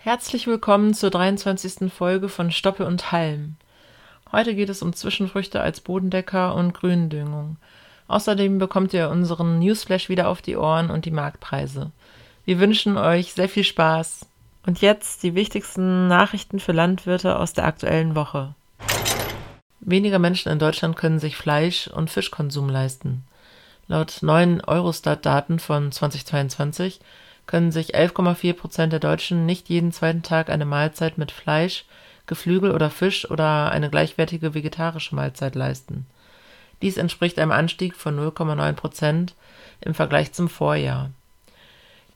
Herzlich 0.00 0.46
willkommen 0.46 0.94
zur 0.94 1.10
23. 1.10 1.92
Folge 1.92 2.28
von 2.28 2.52
Stoppe 2.52 2.86
und 2.86 3.10
Halm. 3.10 3.56
Heute 4.30 4.54
geht 4.54 4.68
es 4.68 4.80
um 4.80 4.92
Zwischenfrüchte 4.92 5.60
als 5.60 5.80
Bodendecker 5.80 6.54
und 6.54 6.72
Gründüngung. 6.72 7.56
Außerdem 8.06 8.58
bekommt 8.58 8.94
ihr 8.94 9.10
unseren 9.10 9.58
Newsflash 9.58 10.08
wieder 10.08 10.28
auf 10.28 10.40
die 10.40 10.56
Ohren 10.56 10.90
und 10.90 11.04
die 11.04 11.10
Marktpreise. 11.10 11.90
Wir 12.44 12.60
wünschen 12.60 12.96
euch 12.96 13.32
sehr 13.32 13.48
viel 13.48 13.64
Spaß. 13.64 14.24
Und 14.64 14.80
jetzt 14.80 15.24
die 15.24 15.34
wichtigsten 15.34 16.06
Nachrichten 16.06 16.60
für 16.60 16.72
Landwirte 16.72 17.36
aus 17.36 17.52
der 17.52 17.64
aktuellen 17.64 18.14
Woche. 18.14 18.54
Weniger 19.80 20.20
Menschen 20.20 20.52
in 20.52 20.60
Deutschland 20.60 20.94
können 20.94 21.18
sich 21.18 21.36
Fleisch- 21.36 21.88
und 21.88 22.08
Fischkonsum 22.08 22.68
leisten. 22.68 23.24
Laut 23.88 24.18
neuen 24.20 24.60
Eurostat-Daten 24.60 25.58
von 25.58 25.90
2022 25.90 27.00
können 27.48 27.72
sich 27.72 27.96
11,4 27.96 28.52
Prozent 28.52 28.92
der 28.92 29.00
Deutschen 29.00 29.46
nicht 29.46 29.68
jeden 29.68 29.90
zweiten 29.90 30.22
Tag 30.22 30.50
eine 30.50 30.66
Mahlzeit 30.66 31.18
mit 31.18 31.32
Fleisch, 31.32 31.86
Geflügel 32.26 32.70
oder 32.70 32.90
Fisch 32.90 33.28
oder 33.28 33.72
eine 33.72 33.90
gleichwertige 33.90 34.54
vegetarische 34.54 35.16
Mahlzeit 35.16 35.56
leisten. 35.56 36.06
Dies 36.82 36.98
entspricht 36.98 37.38
einem 37.38 37.50
Anstieg 37.50 37.96
von 37.96 38.16
0,9 38.16 38.72
Prozent 38.74 39.34
im 39.80 39.94
Vergleich 39.94 40.32
zum 40.32 40.48
Vorjahr. 40.48 41.10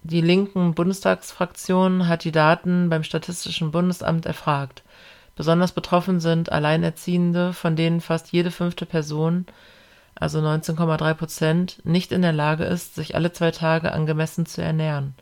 Die 0.04 0.20
linken 0.20 0.74
Bundestagsfraktion 0.74 2.08
hat 2.08 2.24
die 2.24 2.32
Daten 2.32 2.90
beim 2.90 3.02
Statistischen 3.02 3.70
Bundesamt 3.70 4.26
erfragt. 4.26 4.82
Besonders 5.34 5.72
betroffen 5.72 6.20
sind 6.20 6.52
Alleinerziehende, 6.52 7.54
von 7.54 7.74
denen 7.74 8.02
fast 8.02 8.32
jede 8.32 8.50
fünfte 8.50 8.84
Person 8.84 9.46
also 10.14 10.40
19,3 10.40 11.14
Prozent, 11.14 11.80
nicht 11.84 12.12
in 12.12 12.22
der 12.22 12.32
Lage 12.32 12.64
ist, 12.64 12.94
sich 12.94 13.14
alle 13.14 13.32
zwei 13.32 13.50
Tage 13.50 13.92
angemessen 13.92 14.46
zu 14.46 14.62
ernähren. 14.62 15.14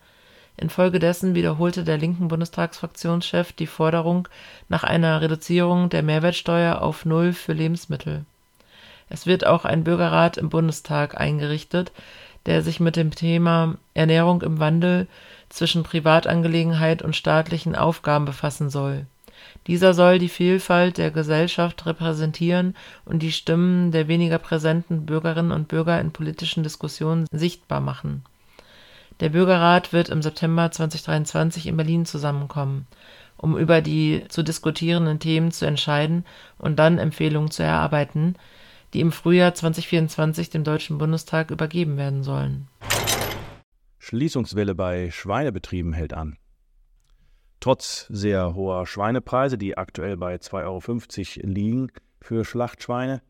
Infolgedessen 0.57 1.35
wiederholte 1.35 1.85
der 1.85 1.97
linken 1.97 2.29
Bundestagsfraktionschef 2.29 3.53
die 3.53 3.67
Forderung 3.67 4.29
nach 4.69 4.85
einer 4.85 5.21
Reduzierung 5.21 5.89
der 5.89 6.03
Mehrwertsteuer 6.03 6.83
auf 6.83 7.07
Null 7.07 7.33
für 7.33 7.55
Lebensmittel. 7.55 8.25
Es 9.09 9.27
wird 9.27 9.47
auch 9.47 9.65
ein 9.65 9.85
Bürgerrat 9.85 10.37
im 10.37 10.51
Bundestag 10.51 11.19
eingerichtet, 11.19 11.93
der 12.47 12.63
sich 12.63 12.79
mit 12.79 12.97
dem 12.97 13.11
Thema 13.11 13.77
Ernährung 13.95 14.43
im 14.43 14.61
Wandel 14.61 15.07
zwischen 15.49 15.83
Privatangelegenheit 15.83 17.03
und 17.03 17.17
staatlichen 17.17 17.75
Aufgaben 17.75 18.25
befassen 18.25 18.71
soll 18.71 19.07
dieser 19.67 19.95
soll 19.95 20.19
die 20.19 20.29
Vielfalt 20.29 20.99
der 20.99 21.11
Gesellschaft 21.11 21.87
repräsentieren 21.87 22.75
und 23.05 23.23
die 23.23 23.33
Stimmen 23.33 23.93
der 23.93 24.09
weniger 24.09 24.39
präsenten 24.39 25.07
Bürgerinnen 25.07 25.53
und 25.53 25.69
Bürger 25.69 26.01
in 26.01 26.13
politischen 26.13 26.63
Diskussionen 26.63 27.27
sichtbar 27.31 27.81
machen. 27.81 28.25
Der 29.21 29.29
Bürgerrat 29.29 29.93
wird 29.93 30.09
im 30.09 30.23
September 30.23 30.71
2023 30.71 31.67
in 31.67 31.77
Berlin 31.77 32.07
zusammenkommen, 32.07 32.87
um 33.37 33.57
über 33.57 33.83
die 33.83 34.25
zu 34.29 34.43
diskutierenden 34.43 35.19
Themen 35.19 35.51
zu 35.53 35.67
entscheiden 35.67 36.25
und 36.57 36.79
dann 36.79 36.99
Empfehlungen 36.99 37.51
zu 37.51 37.63
erarbeiten, 37.63 38.37
die 38.95 39.01
im 39.01 39.13
Frühjahr 39.13 39.55
2024 39.55 40.51
dem 40.51 40.65
Deutschen 40.65 40.99
Bundestag 40.99 41.51
übergeben 41.51 41.97
werden 41.97 42.23
sollen. 42.23 42.69
Schließungswelle 43.99 44.75
bei 44.75 45.11
Schweinebetrieben 45.11 45.93
hält 45.93 46.15
an. 46.15 46.37
Trotz 47.61 48.07
sehr 48.09 48.55
hoher 48.55 48.87
Schweinepreise, 48.87 49.59
die 49.59 49.77
aktuell 49.77 50.17
bei 50.17 50.37
2,50 50.37 51.45
Euro 51.45 51.53
liegen 51.53 51.93
für 52.23 52.47
Schlachtschweine, 52.47 53.21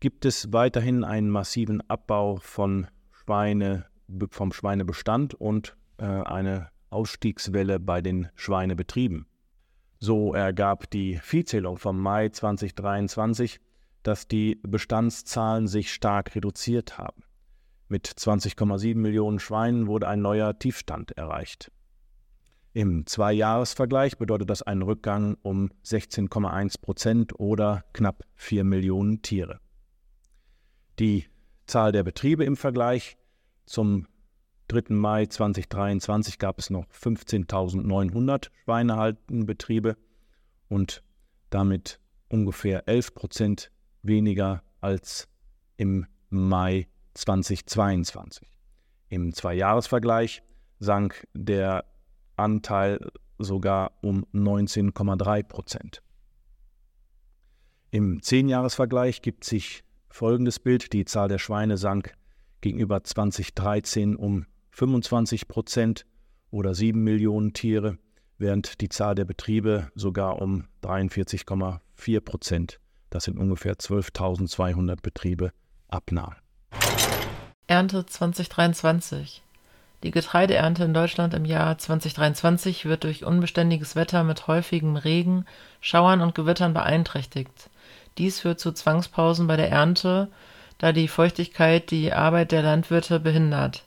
gibt 0.00 0.24
es 0.24 0.50
weiterhin 0.54 1.04
einen 1.04 1.28
massiven 1.28 1.82
Abbau 1.88 2.36
von 2.36 2.86
Schweine, 3.12 3.84
vom 4.30 4.52
Schweinebestand 4.52 5.34
und 5.34 5.76
äh, 5.98 6.04
eine 6.04 6.70
Ausstiegswelle 6.88 7.78
bei 7.78 8.00
den 8.00 8.28
Schweinebetrieben. 8.34 9.26
So 9.98 10.32
ergab 10.32 10.88
die 10.90 11.18
Viehzählung 11.22 11.76
vom 11.76 12.00
Mai 12.00 12.30
2023, 12.30 13.60
dass 14.02 14.26
die 14.26 14.58
Bestandszahlen 14.62 15.66
sich 15.66 15.92
stark 15.92 16.34
reduziert 16.34 16.96
haben. 16.96 17.22
Mit 17.88 18.08
20,7 18.08 18.96
Millionen 18.96 19.38
Schweinen 19.38 19.86
wurde 19.86 20.08
ein 20.08 20.22
neuer 20.22 20.58
Tiefstand 20.58 21.12
erreicht. 21.18 21.70
Im 22.72 23.04
Zweijahresvergleich 23.04 24.16
bedeutet 24.16 24.48
das 24.48 24.62
einen 24.62 24.82
Rückgang 24.82 25.36
um 25.42 25.70
16,1 25.84 26.80
Prozent 26.80 27.40
oder 27.40 27.84
knapp 27.92 28.24
4 28.36 28.62
Millionen 28.62 29.22
Tiere. 29.22 29.58
Die 31.00 31.26
Zahl 31.66 31.90
der 31.90 32.04
Betriebe 32.04 32.44
im 32.44 32.56
Vergleich 32.56 33.16
zum 33.66 34.06
3. 34.68 34.94
Mai 34.94 35.26
2023 35.26 36.38
gab 36.38 36.60
es 36.60 36.70
noch 36.70 36.86
15.900 36.90 38.50
Schweinehaltenbetriebe 38.64 39.96
und 40.68 41.02
damit 41.50 41.98
ungefähr 42.28 42.86
11 42.86 43.14
Prozent 43.14 43.72
weniger 44.02 44.62
als 44.80 45.28
im 45.76 46.06
Mai 46.28 46.86
2022. 47.14 48.48
Im 49.08 49.34
Zweijahresvergleich 49.34 50.44
sank 50.78 51.26
der 51.34 51.84
Anteil 52.40 52.98
sogar 53.38 53.92
um 54.02 54.26
19,3 54.34 55.42
Prozent. 55.42 56.02
Im 57.90 58.22
Zehnjahresvergleich 58.22 59.22
gibt 59.22 59.44
sich 59.44 59.82
folgendes 60.08 60.58
Bild. 60.58 60.92
Die 60.92 61.04
Zahl 61.04 61.28
der 61.28 61.38
Schweine 61.38 61.76
sank 61.76 62.14
gegenüber 62.60 63.02
2013 63.02 64.16
um 64.16 64.46
25 64.70 65.48
Prozent 65.48 66.06
oder 66.50 66.74
7 66.74 67.02
Millionen 67.02 67.52
Tiere, 67.52 67.98
während 68.38 68.80
die 68.80 68.88
Zahl 68.88 69.14
der 69.14 69.24
Betriebe 69.24 69.90
sogar 69.94 70.40
um 70.40 70.66
43,4 70.82 72.20
Prozent, 72.20 72.80
das 73.10 73.24
sind 73.24 73.38
ungefähr 73.38 73.74
12.200 73.74 75.00
Betriebe, 75.02 75.52
abnahm. 75.88 76.34
Ernte 77.66 78.06
2023 78.06 79.42
die 80.02 80.10
Getreideernte 80.10 80.84
in 80.84 80.94
Deutschland 80.94 81.34
im 81.34 81.44
Jahr 81.44 81.76
2023 81.76 82.86
wird 82.86 83.04
durch 83.04 83.24
unbeständiges 83.24 83.96
Wetter 83.96 84.24
mit 84.24 84.46
häufigem 84.46 84.96
Regen, 84.96 85.44
Schauern 85.82 86.22
und 86.22 86.34
Gewittern 86.34 86.72
beeinträchtigt. 86.72 87.68
Dies 88.16 88.40
führt 88.40 88.60
zu 88.60 88.72
Zwangspausen 88.72 89.46
bei 89.46 89.56
der 89.56 89.70
Ernte, 89.70 90.28
da 90.78 90.92
die 90.92 91.08
Feuchtigkeit 91.08 91.90
die 91.90 92.14
Arbeit 92.14 92.50
der 92.52 92.62
Landwirte 92.62 93.20
behindert. 93.20 93.84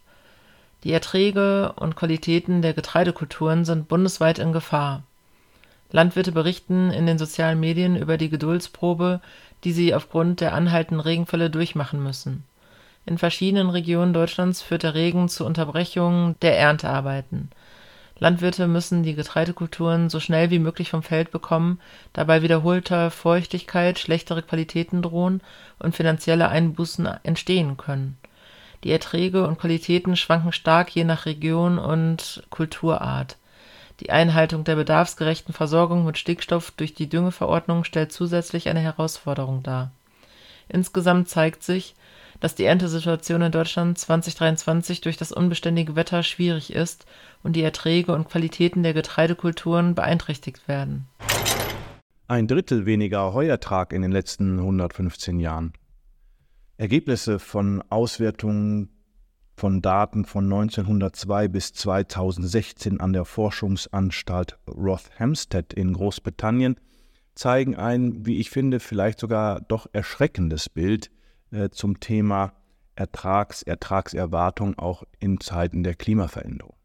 Die 0.83 0.91
Erträge 0.91 1.73
und 1.77 1.95
Qualitäten 1.95 2.61
der 2.61 2.73
Getreidekulturen 2.73 3.65
sind 3.65 3.87
bundesweit 3.87 4.37
in 4.37 4.53
Gefahr. 4.53 5.01
Landwirte 5.91 6.31
berichten 6.31 6.91
in 6.91 7.07
den 7.07 7.17
sozialen 7.17 7.59
Medien 7.59 7.95
über 7.95 8.17
die 8.17 8.29
Geduldsprobe, 8.29 9.19
die 9.63 9.71
sie 9.71 9.95
aufgrund 9.95 10.41
der 10.41 10.53
anhaltenden 10.53 10.99
Regenfälle 10.99 11.49
durchmachen 11.49 12.03
müssen 12.03 12.43
in 13.05 13.17
verschiedenen 13.17 13.69
Regionen 13.69 14.13
Deutschlands 14.13 14.61
führt 14.61 14.83
der 14.83 14.93
Regen 14.93 15.27
zu 15.29 15.45
Unterbrechungen 15.45 16.35
der 16.41 16.57
Erntearbeiten. 16.57 17.49
Landwirte 18.19 18.67
müssen 18.67 19.03
die 19.03 19.15
Getreidekulturen 19.15 20.09
so 20.09 20.19
schnell 20.19 20.49
wie 20.49 20.59
möglich 20.59 20.89
vom 20.89 21.03
Feld 21.03 21.31
bekommen, 21.31 21.79
da 22.13 22.23
bei 22.23 22.41
wiederholter 22.41 23.11
Feuchtigkeit 23.11 23.99
schlechtere 23.99 24.43
Qualitäten 24.43 25.01
drohen 25.01 25.41
und 25.79 25.95
finanzielle 25.95 26.47
Einbußen 26.47 27.05
entstehen 27.23 27.75
können. 27.75 28.17
Die 28.83 28.91
Erträge 28.91 29.47
und 29.47 29.59
Qualitäten 29.59 30.15
schwanken 30.15 30.51
stark 30.51 30.95
je 30.95 31.03
nach 31.03 31.25
Region 31.25 31.79
und 31.79 32.43
Kulturart. 32.49 33.37
Die 33.99 34.09
Einhaltung 34.09 34.63
der 34.63 34.75
bedarfsgerechten 34.75 35.53
Versorgung 35.53 36.05
mit 36.05 36.17
Stickstoff 36.17 36.71
durch 36.71 36.93
die 36.93 37.09
Düngeverordnung 37.09 37.83
stellt 37.83 38.11
zusätzlich 38.11 38.69
eine 38.69 38.81
Herausforderung 38.81 39.63
dar. 39.63 39.91
Insgesamt 40.69 41.29
zeigt 41.29 41.63
sich 41.63 41.95
dass 42.43 42.55
die 42.55 42.65
Erntesituation 42.65 43.41
in 43.41 43.53
Deutschland 43.53 43.97
2023 43.97 44.99
durch 44.99 45.15
das 45.15 45.31
unbeständige 45.31 45.95
Wetter 45.95 46.23
schwierig 46.23 46.73
ist 46.73 47.05
und 47.41 47.55
die 47.55 47.61
Erträge 47.61 48.11
und 48.11 48.27
Qualitäten 48.27 48.83
der 48.83 48.93
Getreidekulturen 48.93 49.95
beeinträchtigt 49.95 50.67
werden. 50.67 51.07
Ein 52.27 52.47
Drittel 52.47 52.85
weniger 52.85 53.33
Heuertrag 53.33 53.93
in 53.93 54.01
den 54.01 54.11
letzten 54.11 54.59
115 54.59 55.39
Jahren. 55.39 55.71
Ergebnisse 56.75 57.39
von 57.39 57.81
Auswertungen 57.89 58.89
von 59.55 59.81
Daten 59.81 60.25
von 60.25 60.43
1902 60.43 61.47
bis 61.47 61.71
2016 61.71 62.99
an 62.99 63.13
der 63.13 63.23
Forschungsanstalt 63.23 64.57
Rothamsted 64.67 65.71
in 65.71 65.93
Großbritannien 65.93 66.75
zeigen 67.35 67.77
ein, 67.77 68.25
wie 68.25 68.41
ich 68.41 68.49
finde, 68.49 68.81
vielleicht 68.81 69.21
sogar 69.21 69.61
doch 69.61 69.87
erschreckendes 69.93 70.67
Bild 70.67 71.09
äh, 71.53 71.69
zum 71.69 71.99
Thema 71.99 72.53
Ertrags, 72.95 73.63
Ertragserwartung 73.63 74.77
auch 74.77 75.03
in 75.19 75.39
Zeiten 75.39 75.83
der 75.83 75.95
Klimaveränderung. 75.95 76.75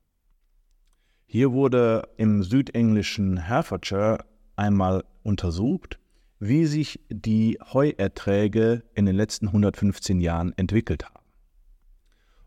Hier 1.27 1.53
wurde 1.53 2.09
im 2.17 2.43
südenglischen 2.43 3.37
Hertfordshire 3.37 4.25
einmal 4.57 5.05
untersucht, 5.23 5.99
wie 6.39 6.67
sich 6.67 7.01
die 7.11 7.59
Heuerträge 7.73 8.85
in 8.95 9.07
den 9.07 9.17
letzten 9.17 9.49
115 9.49 10.21
Jahren 10.21 10.53
entwickelt 10.57 11.05
haben. 11.05 11.25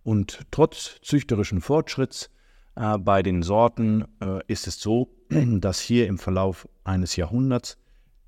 Und 0.04 0.42
trotz 0.50 1.00
züchterischen 1.02 1.62
Fortschritts 1.62 2.30
äh, 2.76 2.98
bei 2.98 3.22
den 3.22 3.44
Sorten 3.44 4.06
äh, 4.20 4.40
ist 4.48 4.66
es 4.68 4.80
so, 4.80 5.10
dass 5.30 5.80
hier 5.80 6.08
im 6.08 6.18
Verlauf 6.18 6.68
eines 6.84 7.16
Jahrhunderts 7.16 7.78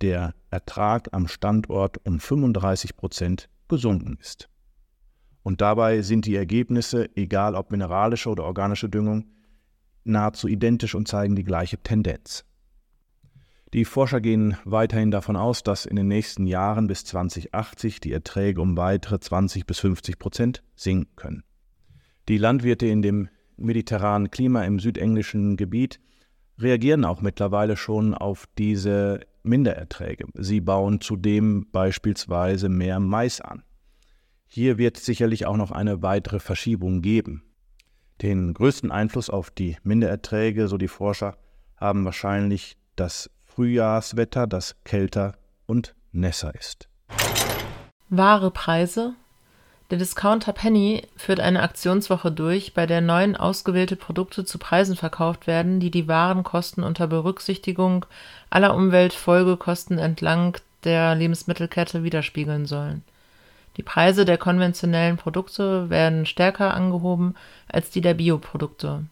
der 0.02 0.36
Ertrag 0.52 1.10
am 1.14 1.28
Standort 1.28 2.06
um 2.06 2.20
35 2.20 2.96
Prozent 2.96 3.50
gesunken 3.68 4.18
ist. 4.20 4.50
Und 5.44 5.62
dabei 5.62 6.02
sind 6.02 6.26
die 6.26 6.36
Ergebnisse, 6.36 7.10
egal 7.16 7.56
ob 7.56 7.72
mineralische 7.72 8.30
oder 8.30 8.46
organische 8.46 8.90
Düngung, 8.90 9.26
nahezu 10.06 10.48
identisch 10.48 10.96
und 10.96 11.08
zeigen 11.08 11.36
die 11.36 11.44
gleiche 11.44 11.78
Tendenz. 11.78 12.46
Die 13.74 13.86
Forscher 13.86 14.22
gehen 14.22 14.56
weiterhin 14.66 15.10
davon 15.10 15.36
aus, 15.36 15.64
dass 15.64 15.86
in 15.86 15.96
den 15.96 16.08
nächsten 16.08 16.46
Jahren 16.46 16.88
bis 16.88 17.06
2080 17.06 18.00
die 18.00 18.14
Erträge 18.14 18.62
um 18.62 18.78
weitere 18.78 19.20
20 19.20 19.66
bis 19.66 19.80
50 19.80 20.20
Prozent 20.20 20.64
sinken 20.76 21.16
können. 21.16 21.44
Die 22.30 22.38
Landwirte 22.38 22.86
in 22.86 23.02
dem 23.02 23.30
mediterranen 23.58 24.30
Klima 24.30 24.64
im 24.64 24.80
südenglischen 24.80 25.58
Gebiet 25.58 26.00
reagieren 26.60 27.04
auch 27.04 27.22
mittlerweile 27.22 27.76
schon 27.76 28.14
auf 28.14 28.46
diese 28.58 29.22
Mindererträge. 29.44 30.26
Sie 30.34 30.62
bauen 30.62 31.02
zudem 31.02 31.68
beispielsweise 31.72 32.70
mehr 32.70 33.00
Mais 33.00 33.42
an. 33.42 33.64
Hier 34.48 34.78
wird 34.78 34.98
sicherlich 34.98 35.46
auch 35.46 35.58
noch 35.58 35.72
eine 35.72 36.02
weitere 36.02 36.40
Verschiebung 36.40 37.02
geben. 37.02 37.44
Den 38.22 38.54
größten 38.54 38.92
Einfluss 38.92 39.30
auf 39.30 39.52
die 39.52 39.78
Mindererträge, 39.84 40.68
so 40.68 40.78
die 40.78 40.88
Forscher, 40.88 41.38
haben 41.78 42.06
wahrscheinlich 42.06 42.78
das 42.96 43.30
Frühjahrswetter, 43.44 44.48
das 44.48 44.76
kälter 44.84 45.34
und 45.66 45.96
nässer 46.12 46.56
ist. 46.56 46.88
Wahre 48.10 48.52
Preise 48.52 49.16
der 49.94 50.00
Discounter 50.00 50.54
Penny 50.54 51.04
führt 51.16 51.40
eine 51.40 51.62
Aktionswoche 51.62 52.32
durch, 52.32 52.74
bei 52.74 52.88
der 52.88 53.00
neun 53.00 53.36
ausgewählte 53.36 53.96
Produkte 53.96 54.44
zu 54.44 54.58
Preisen 54.58 54.96
verkauft 54.96 55.46
werden, 55.46 55.80
die 55.80 55.92
die 55.92 56.08
Warenkosten 56.08 56.84
unter 56.84 57.06
Berücksichtigung 57.06 58.04
aller 58.50 58.74
Umweltfolgekosten 58.74 60.00
entlang 60.00 60.58
der 60.84 61.14
Lebensmittelkette 61.14 62.04
widerspiegeln 62.04 62.66
sollen. 62.66 63.04
Die 63.78 63.84
Preise 63.84 64.26
der 64.26 64.40
konventionellen 64.40 65.18
Produkte 65.18 65.92
werden 65.92 66.26
stärker 66.26 66.74
angehoben 66.74 67.36
als 67.72 67.92
die 67.92 68.02
der 68.02 68.16
Bioprodukte. 68.16 69.04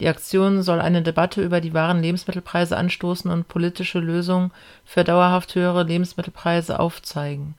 Die 0.00 0.08
Aktion 0.08 0.64
soll 0.64 0.80
eine 0.80 1.02
Debatte 1.02 1.44
über 1.44 1.60
die 1.60 1.74
wahren 1.74 2.02
Lebensmittelpreise 2.02 2.76
anstoßen 2.76 3.30
und 3.30 3.46
politische 3.46 4.00
Lösungen 4.00 4.50
für 4.84 5.04
dauerhaft 5.04 5.54
höhere 5.54 5.84
Lebensmittelpreise 5.84 6.80
aufzeigen 6.80 7.54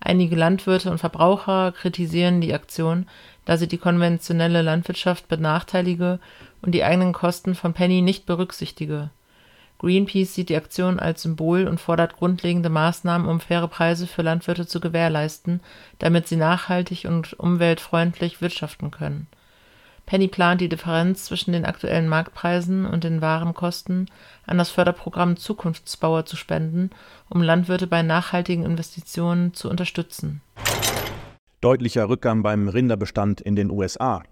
Einige 0.00 0.36
Landwirte 0.36 0.90
und 0.90 0.98
Verbraucher 0.98 1.72
kritisieren 1.72 2.40
die 2.40 2.54
Aktion, 2.54 3.06
da 3.44 3.56
sie 3.56 3.68
die 3.68 3.78
konventionelle 3.78 4.62
Landwirtschaft 4.62 5.28
benachteilige 5.28 6.20
und 6.62 6.72
die 6.72 6.84
eigenen 6.84 7.12
Kosten 7.12 7.54
von 7.54 7.72
Penny 7.72 8.02
nicht 8.02 8.26
berücksichtige. 8.26 9.10
Greenpeace 9.78 10.34
sieht 10.34 10.48
die 10.48 10.56
Aktion 10.56 10.98
als 10.98 11.22
Symbol 11.22 11.66
und 11.68 11.80
fordert 11.80 12.16
grundlegende 12.16 12.70
Maßnahmen, 12.70 13.28
um 13.28 13.40
faire 13.40 13.68
Preise 13.68 14.06
für 14.06 14.22
Landwirte 14.22 14.66
zu 14.66 14.80
gewährleisten, 14.80 15.60
damit 15.98 16.28
sie 16.28 16.36
nachhaltig 16.36 17.04
und 17.04 17.34
umweltfreundlich 17.38 18.40
wirtschaften 18.40 18.90
können 18.90 19.26
Penny 20.06 20.28
plant, 20.28 20.60
die 20.60 20.68
Differenz 20.68 21.24
zwischen 21.24 21.52
den 21.52 21.64
aktuellen 21.64 22.08
Marktpreisen 22.08 22.86
und 22.86 23.02
den 23.02 23.20
Warenkosten 23.20 24.08
an 24.46 24.56
das 24.56 24.70
Förderprogramm 24.70 25.36
Zukunftsbauer 25.36 26.24
zu 26.24 26.36
spenden, 26.36 26.90
um 27.28 27.42
Landwirte 27.42 27.88
bei 27.88 28.02
nachhaltigen 28.02 28.64
Investitionen 28.64 29.52
zu 29.52 29.68
unterstützen. 29.68 30.40
Deutlicher 31.60 32.08
Rückgang 32.08 32.44
beim 32.44 32.68
Rinderbestand 32.68 33.40
in 33.40 33.56
den 33.56 33.70
USA. 33.70 34.22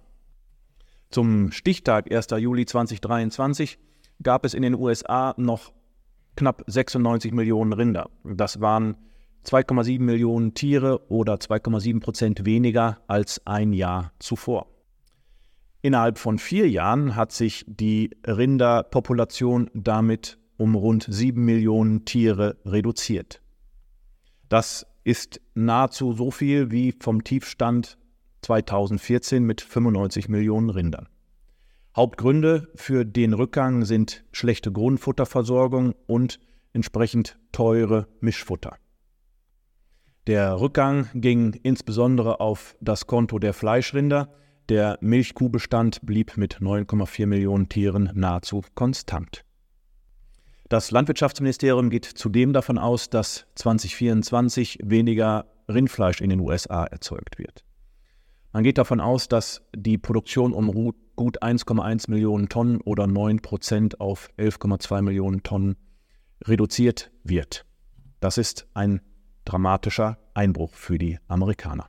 Zum 1.10 1.50
Stichtag 1.50 2.12
1. 2.12 2.28
Juli 2.38 2.66
2023 2.66 3.78
gab 4.22 4.44
es 4.44 4.54
in 4.54 4.62
den 4.62 4.74
USA 4.74 5.34
noch 5.36 5.72
knapp 6.36 6.62
96 6.68 7.32
Millionen 7.32 7.72
Rinder. 7.72 8.10
Das 8.22 8.60
waren 8.60 8.96
2,7 9.44 10.00
Millionen 10.00 10.54
Tiere 10.54 11.10
oder 11.10 11.34
2,7 11.34 12.00
Prozent 12.00 12.46
weniger 12.46 12.98
als 13.08 13.44
ein 13.44 13.72
Jahr 13.72 14.12
zuvor. 14.18 14.73
Innerhalb 15.84 16.16
von 16.16 16.38
vier 16.38 16.66
Jahren 16.70 17.14
hat 17.14 17.30
sich 17.30 17.62
die 17.68 18.08
Rinderpopulation 18.26 19.70
damit 19.74 20.38
um 20.56 20.76
rund 20.76 21.06
sieben 21.10 21.44
Millionen 21.44 22.06
Tiere 22.06 22.56
reduziert. 22.64 23.42
Das 24.48 24.86
ist 25.04 25.42
nahezu 25.52 26.14
so 26.14 26.30
viel 26.30 26.70
wie 26.70 26.94
vom 26.98 27.22
Tiefstand 27.22 27.98
2014 28.40 29.44
mit 29.44 29.60
95 29.60 30.30
Millionen 30.30 30.70
Rindern. 30.70 31.06
Hauptgründe 31.94 32.66
für 32.76 33.04
den 33.04 33.34
Rückgang 33.34 33.84
sind 33.84 34.24
schlechte 34.32 34.72
Grundfutterversorgung 34.72 35.94
und 36.06 36.40
entsprechend 36.72 37.38
teure 37.52 38.08
Mischfutter. 38.20 38.78
Der 40.28 40.58
Rückgang 40.58 41.10
ging 41.12 41.52
insbesondere 41.62 42.40
auf 42.40 42.74
das 42.80 43.06
Konto 43.06 43.38
der 43.38 43.52
Fleischrinder, 43.52 44.34
der 44.68 44.98
Milchkuhbestand 45.00 46.00
blieb 46.02 46.36
mit 46.36 46.60
9,4 46.60 47.26
Millionen 47.26 47.68
Tieren 47.68 48.10
nahezu 48.14 48.62
konstant. 48.74 49.44
Das 50.68 50.90
Landwirtschaftsministerium 50.90 51.90
geht 51.90 52.04
zudem 52.04 52.52
davon 52.52 52.78
aus, 52.78 53.10
dass 53.10 53.46
2024 53.56 54.78
weniger 54.82 55.46
Rindfleisch 55.68 56.20
in 56.20 56.30
den 56.30 56.40
USA 56.40 56.84
erzeugt 56.84 57.38
wird. 57.38 57.64
Man 58.52 58.64
geht 58.64 58.78
davon 58.78 59.00
aus, 59.00 59.28
dass 59.28 59.62
die 59.74 59.98
Produktion 59.98 60.52
um 60.52 60.72
gut 61.16 61.42
1,1 61.42 62.10
Millionen 62.10 62.48
Tonnen 62.48 62.80
oder 62.80 63.06
9 63.06 63.40
Prozent 63.40 64.00
auf 64.00 64.30
11,2 64.38 65.02
Millionen 65.02 65.42
Tonnen 65.42 65.76
reduziert 66.44 67.10
wird. 67.22 67.66
Das 68.20 68.38
ist 68.38 68.66
ein 68.74 69.00
dramatischer 69.44 70.18
Einbruch 70.34 70.72
für 70.72 70.98
die 70.98 71.18
Amerikaner. 71.28 71.88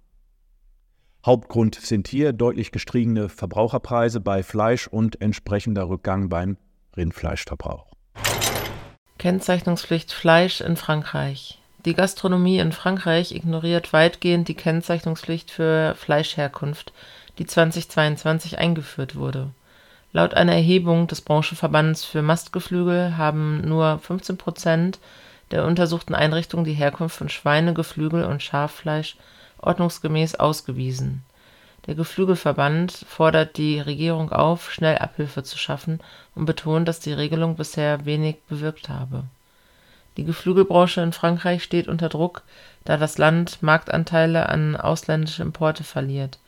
Hauptgrund 1.26 1.74
sind 1.74 2.08
hier 2.08 2.34
deutlich 2.34 2.72
gestiegene 2.72 3.30
Verbraucherpreise 3.30 4.20
bei 4.20 4.44
Fleisch 4.44 4.88
und 4.88 5.22
entsprechender 5.22 5.90
Rückgang 5.90 6.30
beim 6.30 6.58
Rindfleischverbrauch. 6.96 7.88
Kennzeichnungspflicht 9.18 10.12
Fleisch 10.12 10.62
in 10.62 10.76
Frankreich. 10.76 11.58
Die 11.84 11.96
Gastronomie 11.96 12.60
in 12.60 12.72
Frankreich 12.72 13.32
ignoriert 13.34 13.92
weitgehend 13.92 14.48
die 14.48 14.54
Kennzeichnungspflicht 14.54 15.50
für 15.50 15.96
Fleischherkunft, 15.96 16.94
die 17.40 17.48
2022 17.48 18.60
eingeführt 18.60 19.16
wurde. 19.16 19.50
Laut 20.12 20.36
einer 20.36 20.54
Erhebung 20.54 21.08
des 21.08 21.22
Branchenverbands 21.22 22.06
für 22.06 22.22
Mastgeflügel 22.22 23.18
haben 23.18 23.68
nur 23.68 23.98
15 23.98 24.38
Prozent 24.38 25.00
der 25.50 25.66
untersuchten 25.66 26.14
Einrichtungen 26.14 26.66
die 26.66 26.74
Herkunft 26.74 27.18
von 27.18 27.30
Schweine, 27.30 27.74
Geflügel 27.74 28.26
und 28.26 28.44
Schaffleisch 28.44 29.18
ordnungsgemäß 29.66 30.36
ausgewiesen. 30.36 31.24
Der 31.88 31.96
Geflügelverband 31.96 32.92
fordert 32.92 33.58
die 33.58 33.80
Regierung 33.80 34.32
auf, 34.32 34.72
schnell 34.72 34.98
Abhilfe 34.98 35.44
zu 35.44 35.58
schaffen 35.58 36.00
und 36.34 36.46
betont, 36.46 36.88
dass 36.88 37.00
die 37.00 37.14
Regelung 37.14 37.56
bisher 37.56 38.06
wenig 38.06 38.38
bewirkt 38.50 38.90
habe. 38.90 39.26
Die 40.18 40.24
Geflügelbranche 40.24 41.02
in 41.02 41.12
Frankreich 41.12 41.64
steht 41.64 41.88
unter 41.88 42.10
Druck, 42.10 42.42
da 42.86 42.98
das 42.98 43.18
Land 43.18 43.62
Marktanteile 43.62 44.50
an 44.50 44.76
ausländische 44.76 45.44
Importe 45.44 45.84
verliert. 45.84 46.40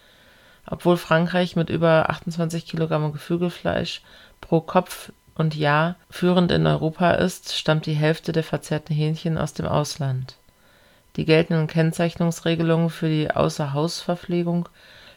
Obwohl 0.65 0.97
Frankreich 0.97 1.55
mit 1.55 1.69
über 1.69 2.09
28 2.09 2.65
Kilogramm 2.65 3.11
Geflügelfleisch 3.11 4.01
pro 4.41 4.61
Kopf 4.61 5.11
und 5.35 5.55
Jahr 5.55 5.95
führend 6.09 6.51
in 6.51 6.65
Europa 6.65 7.11
ist, 7.11 7.55
stammt 7.55 7.85
die 7.85 7.93
Hälfte 7.93 8.31
der 8.31 8.43
verzehrten 8.43 8.93
Hähnchen 8.93 9.37
aus 9.37 9.53
dem 9.53 9.67
Ausland 9.67 10.35
die 11.17 11.25
geltenden 11.25 11.67
Kennzeichnungsregelungen 11.67 12.89
für 12.89 13.09
die 13.09 13.31
Außerhausverpflegung 13.31 14.69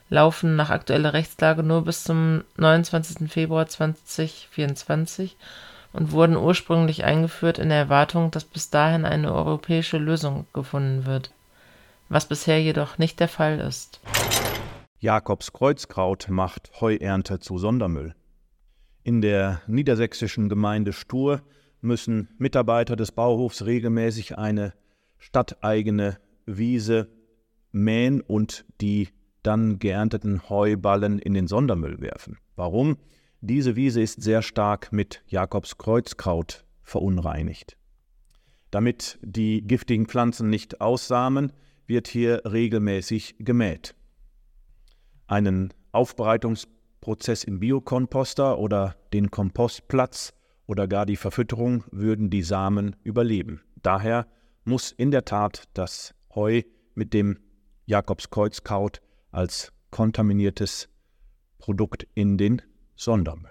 laufen 0.08 0.56
nach 0.56 0.70
aktueller 0.70 1.12
Rechtslage 1.12 1.62
nur 1.62 1.84
bis 1.84 2.04
zum 2.04 2.42
29. 2.56 3.30
Februar 3.30 3.66
2024 3.66 5.36
und 5.92 6.12
wurden 6.12 6.36
ursprünglich 6.36 7.04
eingeführt 7.04 7.58
in 7.58 7.68
der 7.68 7.78
Erwartung, 7.78 8.30
dass 8.30 8.44
bis 8.44 8.70
dahin 8.70 9.04
eine 9.04 9.32
europäische 9.32 9.98
Lösung 9.98 10.46
gefunden 10.52 11.06
wird, 11.06 11.32
was 12.08 12.26
bisher 12.26 12.60
jedoch 12.60 12.98
nicht 12.98 13.20
der 13.20 13.28
Fall 13.28 13.60
ist. 13.60 14.00
Jakobs 14.98 15.52
Kreuzkraut 15.52 16.28
macht 16.28 16.70
Heuernte 16.80 17.40
zu 17.40 17.58
Sondermüll. 17.58 18.14
In 19.02 19.20
der 19.20 19.62
niedersächsischen 19.66 20.48
Gemeinde 20.48 20.92
Stur 20.92 21.40
müssen 21.80 22.28
Mitarbeiter 22.38 22.96
des 22.96 23.12
Bauhofs 23.12 23.64
regelmäßig 23.64 24.36
eine 24.36 24.74
stadteigene 25.20 26.18
Wiese 26.46 27.08
mähen 27.70 28.20
und 28.20 28.64
die 28.80 29.08
dann 29.42 29.78
geernteten 29.78 30.48
Heuballen 30.48 31.18
in 31.18 31.34
den 31.34 31.46
Sondermüll 31.46 32.00
werfen. 32.00 32.38
Warum? 32.56 32.96
Diese 33.40 33.76
Wiese 33.76 34.02
ist 34.02 34.20
sehr 34.20 34.42
stark 34.42 34.92
mit 34.92 35.22
Jakobskreuzkraut 35.28 36.64
verunreinigt. 36.82 37.76
Damit 38.70 39.18
die 39.22 39.62
giftigen 39.62 40.06
Pflanzen 40.06 40.50
nicht 40.50 40.80
aussamen, 40.80 41.52
wird 41.86 42.06
hier 42.06 42.42
regelmäßig 42.44 43.36
gemäht. 43.38 43.94
Einen 45.26 45.72
Aufbereitungsprozess 45.92 47.44
im 47.44 47.60
Biokomposter 47.60 48.58
oder 48.58 48.96
den 49.12 49.30
Kompostplatz 49.30 50.32
oder 50.66 50.86
gar 50.86 51.06
die 51.06 51.16
Verfütterung 51.16 51.84
würden 51.90 52.30
die 52.30 52.42
Samen 52.42 52.94
überleben. 53.02 53.62
Daher 53.82 54.26
muss 54.64 54.92
in 54.92 55.10
der 55.10 55.24
Tat 55.24 55.64
das 55.74 56.14
Heu 56.34 56.62
mit 56.94 57.12
dem 57.12 57.38
Jakobskreuzkraut 57.86 59.00
als 59.32 59.72
kontaminiertes 59.90 60.88
Produkt 61.58 62.06
in 62.14 62.38
den 62.38 62.62
Sondermüll. 62.96 63.50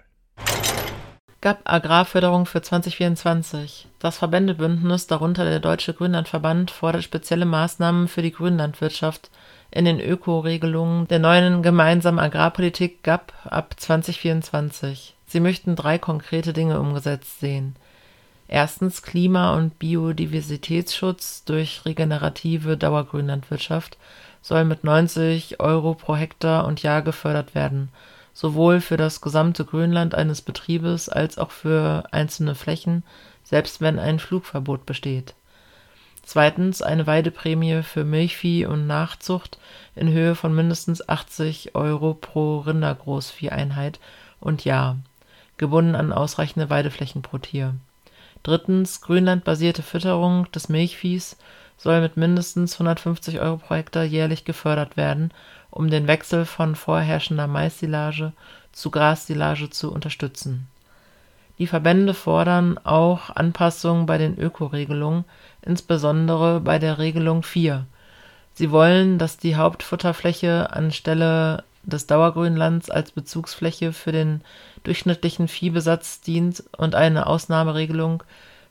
GAP 1.42 1.60
Agrarförderung 1.64 2.44
für 2.44 2.60
2024. 2.60 3.88
Das 3.98 4.18
Verbändebündnis, 4.18 5.06
darunter 5.06 5.44
der 5.44 5.58
Deutsche 5.58 5.94
Grünlandverband, 5.94 6.70
fordert 6.70 7.02
spezielle 7.02 7.46
Maßnahmen 7.46 8.08
für 8.08 8.20
die 8.20 8.32
Grünlandwirtschaft 8.32 9.30
in 9.70 9.86
den 9.86 10.00
Ökoregelungen 10.00 11.08
der 11.08 11.18
neuen 11.18 11.62
gemeinsamen 11.62 12.18
Agrarpolitik 12.18 13.02
GAP 13.02 13.32
ab 13.44 13.74
2024. 13.78 15.16
Sie 15.26 15.40
möchten 15.40 15.76
drei 15.76 15.96
konkrete 15.96 16.52
Dinge 16.52 16.78
umgesetzt 16.78 17.40
sehen. 17.40 17.76
Erstens 18.52 19.02
Klima- 19.02 19.54
und 19.54 19.78
Biodiversitätsschutz 19.78 21.44
durch 21.44 21.84
regenerative 21.84 22.76
Dauergrünlandwirtschaft 22.76 23.96
soll 24.42 24.64
mit 24.64 24.84
90 24.84 25.60
Euro 25.60 25.94
pro 25.94 26.16
Hektar 26.16 26.66
und 26.66 26.82
Jahr 26.82 27.02
gefördert 27.02 27.54
werden– 27.54 27.88
sowohl 28.32 28.80
für 28.80 28.96
das 28.96 29.20
gesamte 29.20 29.64
Grünland 29.64 30.14
eines 30.14 30.42
Betriebes 30.42 31.08
als 31.08 31.38
auch 31.38 31.50
für 31.50 32.04
einzelne 32.10 32.54
Flächen, 32.54 33.02
selbst 33.44 33.80
wenn 33.80 33.98
ein 33.98 34.18
Flugverbot 34.18 34.86
besteht. 34.86 35.34
Zweitens 36.22 36.80
eine 36.80 37.06
Weideprämie 37.06 37.82
für 37.82 38.04
Milchvieh 38.04 38.64
und 38.66 38.86
Nachzucht 38.86 39.58
in 39.96 40.08
Höhe 40.08 40.34
von 40.34 40.54
mindestens 40.54 41.06
80 41.06 41.74
Euro 41.74 42.14
pro 42.14 42.60
Rindergroßvieheinheit 42.60 43.98
und 44.38 44.64
Jahr, 44.64 44.96
gebunden 45.56 45.94
an 45.94 46.12
ausreichende 46.12 46.70
Weideflächen 46.70 47.22
pro 47.22 47.38
Tier. 47.38 47.74
Drittens 48.42 49.00
grünlandbasierte 49.00 49.82
Fütterung 49.82 50.50
des 50.52 50.68
Milchviehs 50.68 51.36
soll 51.76 52.00
mit 52.00 52.16
mindestens 52.16 52.74
150 52.74 53.40
Euro 53.40 53.58
pro 53.58 53.74
Hektar 53.74 54.04
jährlich 54.04 54.44
gefördert 54.44 54.96
werden 54.96 55.32
um 55.70 55.90
den 55.90 56.06
Wechsel 56.06 56.44
von 56.44 56.74
vorherrschender 56.74 57.46
Maissilage 57.46 58.32
zu 58.72 58.90
Grassilage 58.90 59.70
zu 59.70 59.92
unterstützen. 59.92 60.68
Die 61.58 61.66
Verbände 61.66 62.14
fordern 62.14 62.78
auch 62.78 63.30
Anpassungen 63.30 64.06
bei 64.06 64.18
den 64.18 64.38
Ökoregelungen, 64.38 65.24
insbesondere 65.62 66.60
bei 66.60 66.78
der 66.78 66.98
Regelung 66.98 67.42
4. 67.42 67.86
Sie 68.54 68.70
wollen, 68.70 69.18
dass 69.18 69.36
die 69.36 69.56
Hauptfutterfläche 69.56 70.72
anstelle 70.72 71.64
des 71.82 72.06
Dauergrünlands 72.06 72.90
als 72.90 73.12
Bezugsfläche 73.12 73.92
für 73.92 74.12
den 74.12 74.42
durchschnittlichen 74.84 75.48
Viehbesatz 75.48 76.20
dient 76.20 76.64
und 76.76 76.94
eine 76.94 77.26
Ausnahmeregelung 77.26 78.22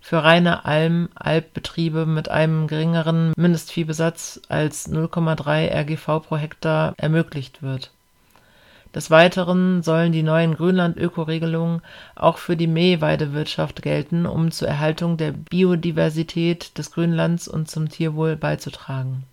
für 0.01 0.23
reine 0.23 0.65
Alm-Albbetriebe 0.65 2.05
mit 2.05 2.29
einem 2.29 2.67
geringeren 2.67 3.33
Mindestviehbesatz 3.35 4.41
als 4.47 4.89
0,3 4.89 5.69
RGV 5.71 6.05
pro 6.25 6.37
Hektar 6.37 6.93
ermöglicht 6.97 7.61
wird. 7.61 7.91
Des 8.95 9.11
Weiteren 9.11 9.83
sollen 9.83 10.11
die 10.11 10.23
neuen 10.23 10.55
Grünland-Ökoregelungen 10.55 11.81
auch 12.15 12.39
für 12.39 12.57
die 12.57 12.65
Mähweidewirtschaft 12.65 13.83
gelten, 13.83 14.25
um 14.25 14.49
zur 14.51 14.67
Erhaltung 14.67 15.17
der 15.17 15.31
Biodiversität 15.31 16.75
des 16.77 16.91
Grünlands 16.91 17.47
und 17.47 17.69
zum 17.69 17.89
Tierwohl 17.89 18.35
beizutragen 18.35 19.25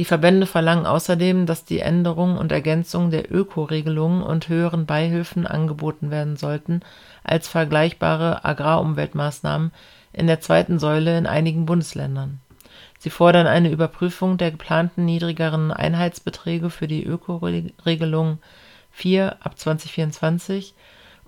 die 0.00 0.06
Verbände 0.06 0.46
verlangen 0.46 0.86
außerdem, 0.86 1.44
dass 1.44 1.66
die 1.66 1.80
Änderung 1.80 2.38
und 2.38 2.52
Ergänzung 2.52 3.10
der 3.10 3.30
Ökoregelungen 3.30 4.22
und 4.22 4.48
höheren 4.48 4.86
Beihilfen 4.86 5.46
angeboten 5.46 6.10
werden 6.10 6.38
sollten 6.38 6.80
als 7.22 7.48
vergleichbare 7.48 8.42
Agrarumweltmaßnahmen 8.42 9.72
in 10.14 10.26
der 10.26 10.40
zweiten 10.40 10.78
Säule 10.78 11.18
in 11.18 11.26
einigen 11.26 11.66
Bundesländern. 11.66 12.40
Sie 12.98 13.10
fordern 13.10 13.46
eine 13.46 13.68
Überprüfung 13.68 14.38
der 14.38 14.52
geplanten 14.52 15.04
niedrigeren 15.04 15.70
Einheitsbeträge 15.70 16.70
für 16.70 16.88
die 16.88 17.04
Ökoregelung 17.04 18.38
4 18.92 19.36
ab 19.44 19.58
2024 19.58 20.72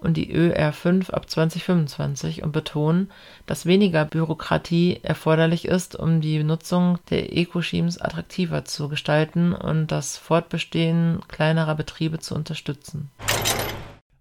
und 0.02 0.16
die 0.16 0.34
ÖR5 0.34 1.10
ab 1.10 1.30
2025 1.30 2.42
und 2.42 2.52
betonen, 2.52 3.10
dass 3.46 3.66
weniger 3.66 4.04
Bürokratie 4.04 5.00
erforderlich 5.02 5.66
ist, 5.66 5.96
um 5.96 6.20
die 6.20 6.42
Nutzung 6.42 6.98
der 7.10 7.36
Ecoschemes 7.36 8.00
attraktiver 8.00 8.64
zu 8.64 8.88
gestalten 8.88 9.52
und 9.52 9.88
das 9.88 10.18
Fortbestehen 10.18 11.20
kleinerer 11.28 11.74
Betriebe 11.74 12.18
zu 12.18 12.34
unterstützen. 12.34 13.10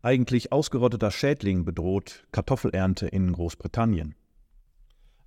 Eigentlich 0.03 0.51
ausgerotteter 0.51 1.11
Schädling 1.11 1.63
bedroht 1.63 2.23
Kartoffelernte 2.31 3.07
in 3.07 3.33
Großbritannien. 3.33 4.15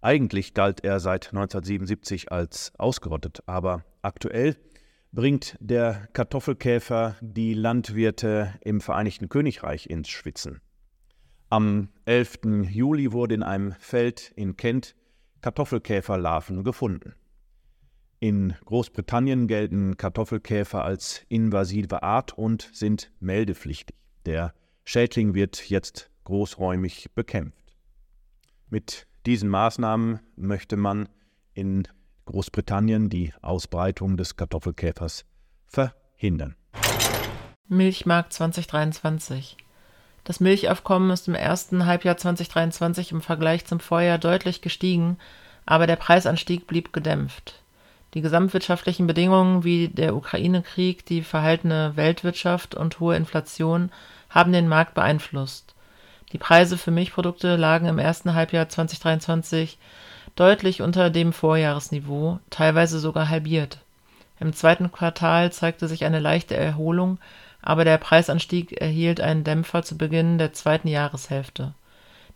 Eigentlich 0.01 0.53
galt 0.53 0.85
er 0.85 1.01
seit 1.01 1.29
1977 1.29 2.31
als 2.31 2.73
ausgerottet, 2.77 3.43
aber 3.47 3.85
aktuell 4.03 4.57
bringt 5.15 5.57
der 5.61 6.09
Kartoffelkäfer 6.13 7.17
die 7.21 7.55
Landwirte 7.55 8.55
im 8.63 8.81
Vereinigten 8.81 9.29
Königreich 9.29 9.87
ins 9.87 10.09
Schwitzen. 10.09 10.61
Am 11.51 11.91
11. 12.05 12.41
Juli 12.69 13.13
wurde 13.13 13.37
in 13.37 13.45
einem 13.45 13.73
Feld 13.79 14.33
in 14.35 14.57
Kent 14.57 14.97
Kartoffelkäferlarven 15.41 16.65
gefunden. 16.65 17.15
In 18.19 18.55
Großbritannien 18.65 19.47
gelten 19.47 19.97
Kartoffelkäfer 19.97 20.85
als 20.85 21.25
invasive 21.29 22.03
Art 22.03 22.33
und 22.33 22.71
sind 22.73 23.13
meldepflichtig. 23.21 23.97
Der 24.27 24.53
Schädling 24.85 25.35
wird 25.35 25.69
jetzt 25.69 26.11
großräumig 26.25 27.11
bekämpft. 27.15 27.77
Mit 28.69 29.07
diesen 29.27 29.49
Maßnahmen 29.49 30.21
möchte 30.35 30.77
man 30.77 31.09
in 31.53 31.87
Großbritannien 32.27 33.11
die 33.11 33.33
Ausbreitung 33.43 34.17
des 34.17 34.37
Kartoffelkäfers 34.37 35.25
verhindern. 35.67 36.57
Milchmarkt 37.69 38.33
2023 38.33 39.57
Das 40.25 40.41
Milchaufkommen 40.41 41.11
ist 41.11 41.29
im 41.29 41.35
ersten 41.35 41.87
Halbjahr 41.87 42.17
2023 42.17 43.13
im 43.13 43.21
Vergleich 43.21 43.65
zum 43.65 43.81
Vorjahr 43.81 44.19
deutlich 44.19 44.61
gestiegen, 44.61 45.19
aber 45.67 45.87
der 45.87 45.97
Preisanstieg 45.97 46.67
blieb 46.67 46.93
gedämpft. 46.93 47.63
Die 48.15 48.21
gesamtwirtschaftlichen 48.21 49.07
Bedingungen 49.07 49.65
wie 49.65 49.89
der 49.89 50.15
Ukraine-Krieg, 50.15 51.05
die 51.05 51.23
verhaltene 51.23 51.93
Weltwirtschaft 51.97 52.75
und 52.75 53.01
hohe 53.01 53.17
Inflation 53.17 53.91
haben 54.31 54.53
den 54.53 54.69
Markt 54.69 54.95
beeinflusst. 54.95 55.75
Die 56.33 56.39
Preise 56.39 56.79
für 56.79 56.91
Milchprodukte 56.91 57.57
lagen 57.57 57.87
im 57.87 57.99
ersten 57.99 58.35
Halbjahr 58.35 58.69
2023 58.69 59.79
deutlich 60.37 60.83
unter 60.83 61.11
dem 61.11 61.33
Vorjahresniveau, 61.33 62.39
teilweise 62.51 62.99
sogar 62.99 63.29
halbiert. 63.29 63.79
Im 64.41 64.53
zweiten 64.53 64.91
Quartal 64.91 65.53
zeigte 65.53 65.89
sich 65.89 66.05
eine 66.05 66.19
leichte 66.19 66.57
Erholung, 66.57 67.19
aber 67.63 67.85
der 67.85 67.99
Preisanstieg 67.99 68.73
erhielt 68.73 69.21
einen 69.21 69.45
Dämpfer 69.45 69.83
zu 69.83 69.97
Beginn 69.97 70.39
der 70.39 70.53
zweiten 70.53 70.89
Jahreshälfte. 70.89 71.73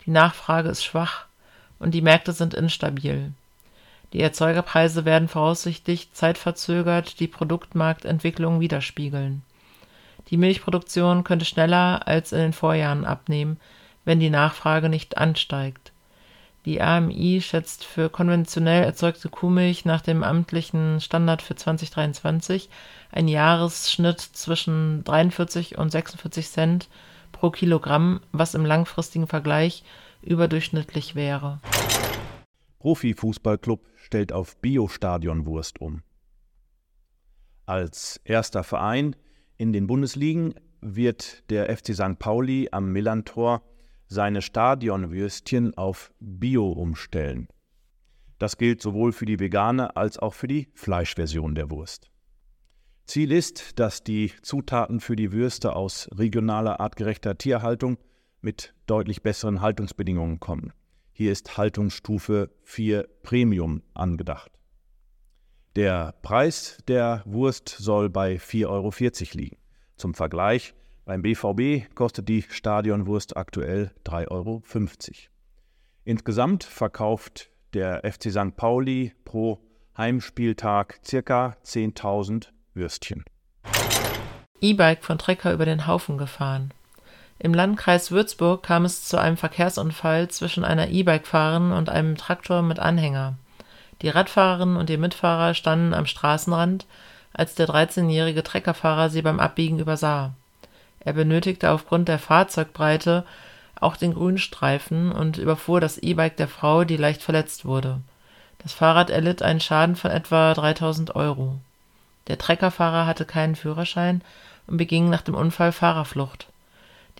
Die 0.06 0.10
Nachfrage 0.10 0.68
ist 0.68 0.84
schwach 0.84 1.26
und 1.78 1.92
die 1.92 2.02
Märkte 2.02 2.32
sind 2.32 2.54
instabil. 2.54 3.32
Die 4.12 4.22
Erzeugerpreise 4.22 5.04
werden 5.04 5.28
voraussichtlich 5.28 6.12
zeitverzögert 6.12 7.20
die 7.20 7.28
Produktmarktentwicklung 7.28 8.60
widerspiegeln. 8.60 9.42
Die 10.30 10.38
Milchproduktion 10.38 11.24
könnte 11.24 11.44
schneller 11.44 12.06
als 12.06 12.32
in 12.32 12.38
den 12.38 12.52
Vorjahren 12.52 13.04
abnehmen, 13.04 13.58
wenn 14.04 14.20
die 14.20 14.30
Nachfrage 14.30 14.88
nicht 14.88 15.18
ansteigt. 15.18 15.92
Die 16.64 16.80
AMI 16.82 17.40
schätzt 17.40 17.84
für 17.84 18.10
konventionell 18.10 18.84
erzeugte 18.84 19.28
Kuhmilch 19.28 19.84
nach 19.84 20.00
dem 20.00 20.22
amtlichen 20.22 21.00
Standard 21.00 21.40
für 21.40 21.54
2023 21.54 22.68
einen 23.10 23.28
Jahresschnitt 23.28 24.20
zwischen 24.20 25.04
43 25.04 25.78
und 25.78 25.90
46 25.90 26.50
Cent 26.50 26.88
pro 27.32 27.50
Kilogramm, 27.50 28.20
was 28.32 28.54
im 28.54 28.66
langfristigen 28.66 29.26
Vergleich 29.26 29.84
überdurchschnittlich 30.22 31.14
wäre. 31.14 31.60
Profifußballclub 32.80 33.86
stellt 33.96 34.32
auf 34.32 34.56
Biostadionwurst 34.56 35.80
um. 35.80 36.02
Als 37.66 38.20
erster 38.24 38.64
Verein 38.64 39.14
in 39.56 39.72
den 39.72 39.86
Bundesligen 39.86 40.54
wird 40.80 41.48
der 41.50 41.74
FC 41.76 41.94
St. 41.94 42.18
Pauli 42.18 42.68
am 42.72 42.92
Millantor 42.92 43.62
seine 44.08 44.42
Stadionwürstchen 44.42 45.76
auf 45.76 46.12
Bio 46.18 46.72
umstellen. 46.72 47.48
Das 48.38 48.56
gilt 48.56 48.82
sowohl 48.82 49.12
für 49.12 49.26
die 49.26 49.38
vegane 49.38 49.96
als 49.96 50.18
auch 50.18 50.34
für 50.34 50.48
die 50.48 50.68
Fleischversion 50.74 51.54
der 51.54 51.70
Wurst. 51.70 52.10
Ziel 53.06 53.32
ist, 53.32 53.78
dass 53.78 54.04
die 54.04 54.32
Zutaten 54.42 55.00
für 55.00 55.16
die 55.16 55.32
Würste 55.32 55.74
aus 55.74 56.08
regionaler 56.14 56.80
artgerechter 56.80 57.38
Tierhaltung 57.38 57.98
mit 58.40 58.74
deutlich 58.86 59.22
besseren 59.22 59.60
Haltungsbedingungen 59.60 60.40
kommen. 60.40 60.72
Hier 61.12 61.32
ist 61.32 61.56
Haltungsstufe 61.56 62.50
4 62.62 63.08
Premium 63.22 63.82
angedacht. 63.94 64.52
Der 65.74 66.14
Preis 66.22 66.78
der 66.86 67.22
Wurst 67.24 67.68
soll 67.68 68.10
bei 68.10 68.36
4,40 68.36 68.66
Euro 68.68 68.92
liegen. 69.38 69.56
Zum 69.96 70.14
Vergleich, 70.14 70.74
beim 71.08 71.22
BVB 71.22 71.94
kostet 71.94 72.28
die 72.28 72.44
Stadionwurst 72.50 73.34
aktuell 73.38 73.92
3,50 74.04 74.30
Euro. 74.30 74.62
Insgesamt 76.04 76.64
verkauft 76.64 77.48
der 77.72 78.02
FC 78.04 78.30
St. 78.30 78.54
Pauli 78.58 79.14
pro 79.24 79.58
Heimspieltag 79.96 81.00
ca. 81.02 81.56
10.000 81.64 82.48
Würstchen. 82.74 83.24
E-Bike 84.60 85.02
von 85.02 85.16
Trecker 85.16 85.54
über 85.54 85.64
den 85.64 85.86
Haufen 85.86 86.18
gefahren. 86.18 86.74
Im 87.38 87.54
Landkreis 87.54 88.10
Würzburg 88.10 88.62
kam 88.62 88.84
es 88.84 89.08
zu 89.08 89.16
einem 89.16 89.38
Verkehrsunfall 89.38 90.28
zwischen 90.28 90.62
einer 90.62 90.90
E-Bike-Fahrerin 90.90 91.72
und 91.72 91.88
einem 91.88 92.16
Traktor 92.16 92.60
mit 92.60 92.80
Anhänger. 92.80 93.38
Die 94.02 94.10
Radfahrerin 94.10 94.76
und 94.76 94.90
ihr 94.90 94.98
Mitfahrer 94.98 95.54
standen 95.54 95.94
am 95.94 96.04
Straßenrand, 96.04 96.86
als 97.32 97.54
der 97.54 97.66
13-jährige 97.66 98.42
Treckerfahrer 98.42 99.08
sie 99.08 99.22
beim 99.22 99.40
Abbiegen 99.40 99.78
übersah. 99.78 100.34
Er 101.08 101.14
benötigte 101.14 101.70
aufgrund 101.70 102.06
der 102.08 102.18
Fahrzeugbreite 102.18 103.24
auch 103.80 103.96
den 103.96 104.12
Grünstreifen 104.12 105.10
und 105.10 105.38
überfuhr 105.38 105.80
das 105.80 105.96
E-Bike 105.96 106.36
der 106.36 106.48
Frau, 106.48 106.84
die 106.84 106.98
leicht 106.98 107.22
verletzt 107.22 107.64
wurde. 107.64 108.00
Das 108.58 108.74
Fahrrad 108.74 109.08
erlitt 109.08 109.40
einen 109.40 109.60
Schaden 109.60 109.96
von 109.96 110.10
etwa 110.10 110.52
3000 110.52 111.16
Euro. 111.16 111.56
Der 112.26 112.36
Treckerfahrer 112.36 113.06
hatte 113.06 113.24
keinen 113.24 113.56
Führerschein 113.56 114.20
und 114.66 114.76
beging 114.76 115.08
nach 115.08 115.22
dem 115.22 115.34
Unfall 115.34 115.72
Fahrerflucht. 115.72 116.48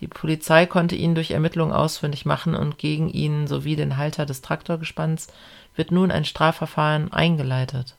Die 0.01 0.07
Polizei 0.07 0.67
konnte 0.67 0.95
ihn 0.95 1.15
durch 1.15 1.31
Ermittlungen 1.31 1.73
ausfindig 1.73 2.27
machen 2.27 2.53
und 2.53 2.77
gegen 2.77 3.09
ihn 3.09 3.47
sowie 3.47 3.75
den 3.75 3.97
Halter 3.97 4.27
des 4.27 4.43
Traktorgespanns 4.43 5.29
wird 5.75 5.91
nun 5.91 6.11
ein 6.11 6.25
Strafverfahren 6.25 7.11
eingeleitet. 7.11 7.95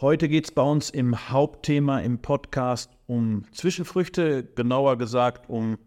Heute 0.00 0.28
geht 0.28 0.46
es 0.46 0.50
bei 0.50 0.62
uns 0.62 0.90
im 0.90 1.30
Hauptthema 1.30 2.00
im 2.00 2.18
Podcast 2.18 2.90
um 3.06 3.44
Zwischenfrüchte, 3.52 4.42
genauer 4.42 4.98
gesagt 4.98 5.48
um 5.48 5.78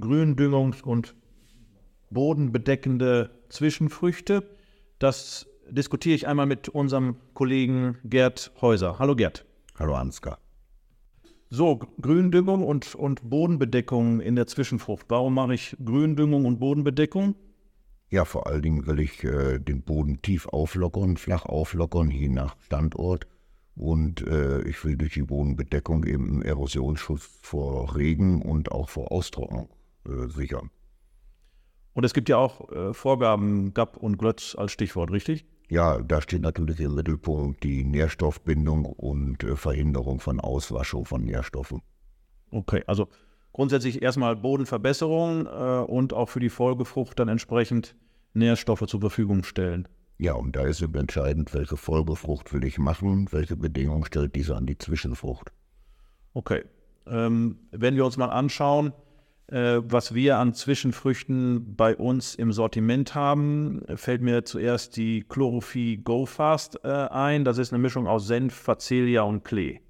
Gründüngungs- 0.00 0.80
und 0.82 1.14
bodenbedeckende 2.08 3.30
Zwischenfrüchte. 3.50 4.48
Das 4.98 5.46
diskutiere 5.68 6.14
ich 6.14 6.26
einmal 6.26 6.46
mit 6.46 6.70
unserem 6.70 7.16
Kollegen 7.34 7.98
Gerd 8.02 8.50
Häuser. 8.62 8.98
Hallo 8.98 9.14
Gerd. 9.14 9.44
Hallo 9.78 9.94
Ansgar. 9.94 10.38
So, 11.50 11.80
Gründüngung 12.00 12.64
und, 12.64 12.94
und 12.94 13.28
Bodenbedeckung 13.28 14.20
in 14.20 14.36
der 14.36 14.46
Zwischenfrucht. 14.46 15.04
Warum 15.10 15.34
mache 15.34 15.52
ich 15.52 15.76
Gründüngung 15.84 16.46
und 16.46 16.60
Bodenbedeckung? 16.60 17.34
Ja, 18.08 18.24
vor 18.24 18.46
allen 18.46 18.62
Dingen 18.62 18.86
will 18.86 19.00
ich 19.00 19.22
äh, 19.22 19.58
den 19.58 19.82
Boden 19.82 20.22
tief 20.22 20.46
auflockern, 20.46 21.18
flach 21.18 21.44
auflockern, 21.44 22.10
je 22.10 22.30
nach 22.30 22.56
Standort. 22.62 23.26
Und 23.80 24.20
äh, 24.26 24.60
ich 24.68 24.84
will 24.84 24.98
durch 24.98 25.14
die 25.14 25.22
Bodenbedeckung 25.22 26.04
eben 26.04 26.42
Erosionsschutz 26.42 27.38
vor 27.40 27.96
Regen 27.96 28.42
und 28.42 28.70
auch 28.72 28.90
vor 28.90 29.10
Austrocknung 29.10 29.70
äh, 30.06 30.28
sichern. 30.28 30.68
Und 31.94 32.04
es 32.04 32.12
gibt 32.12 32.28
ja 32.28 32.36
auch 32.36 32.70
äh, 32.70 32.92
Vorgaben, 32.92 33.72
GAP 33.72 33.96
und 33.96 34.18
Glötz 34.18 34.54
als 34.54 34.72
Stichwort, 34.72 35.10
richtig? 35.10 35.46
Ja, 35.70 35.98
da 36.02 36.20
steht 36.20 36.42
natürlich 36.42 36.78
im 36.80 36.94
Mittelpunkt 36.94 37.64
die 37.64 37.82
Nährstoffbindung 37.82 38.84
und 38.84 39.44
äh, 39.44 39.56
Verhinderung 39.56 40.20
von 40.20 40.40
Auswaschung 40.40 41.06
von 41.06 41.24
Nährstoffen. 41.24 41.80
Okay, 42.50 42.84
also 42.86 43.08
grundsätzlich 43.54 44.02
erstmal 44.02 44.36
Bodenverbesserung 44.36 45.46
äh, 45.46 45.84
und 45.90 46.12
auch 46.12 46.28
für 46.28 46.40
die 46.40 46.50
Folgefrucht 46.50 47.18
dann 47.18 47.28
entsprechend 47.28 47.96
Nährstoffe 48.34 48.84
zur 48.86 49.00
Verfügung 49.00 49.42
stellen. 49.42 49.88
Ja, 50.20 50.34
und 50.34 50.54
da 50.54 50.66
ist 50.66 50.82
eben 50.82 50.96
entscheidend, 50.96 51.54
welche 51.54 51.78
Folgefrucht 51.78 52.52
will 52.52 52.62
ich 52.64 52.76
machen, 52.76 53.28
welche 53.30 53.56
Bedingungen 53.56 54.04
stellt 54.04 54.34
diese 54.34 54.54
an 54.54 54.66
die 54.66 54.76
Zwischenfrucht. 54.76 55.50
Okay, 56.34 56.62
ähm, 57.06 57.56
wenn 57.70 57.96
wir 57.96 58.04
uns 58.04 58.18
mal 58.18 58.28
anschauen, 58.28 58.92
äh, 59.46 59.78
was 59.82 60.12
wir 60.12 60.36
an 60.36 60.52
Zwischenfrüchten 60.52 61.74
bei 61.74 61.96
uns 61.96 62.34
im 62.34 62.52
Sortiment 62.52 63.14
haben, 63.14 63.80
fällt 63.94 64.20
mir 64.20 64.44
zuerst 64.44 64.98
die 64.98 65.24
Chlorophy 65.26 66.02
Go 66.04 66.26
Fast 66.26 66.84
äh, 66.84 66.88
ein. 66.88 67.46
Das 67.46 67.56
ist 67.56 67.72
eine 67.72 67.80
Mischung 67.80 68.06
aus 68.06 68.26
Senf, 68.26 68.52
Facelia 68.52 69.22
und 69.22 69.42
Klee. 69.42 69.80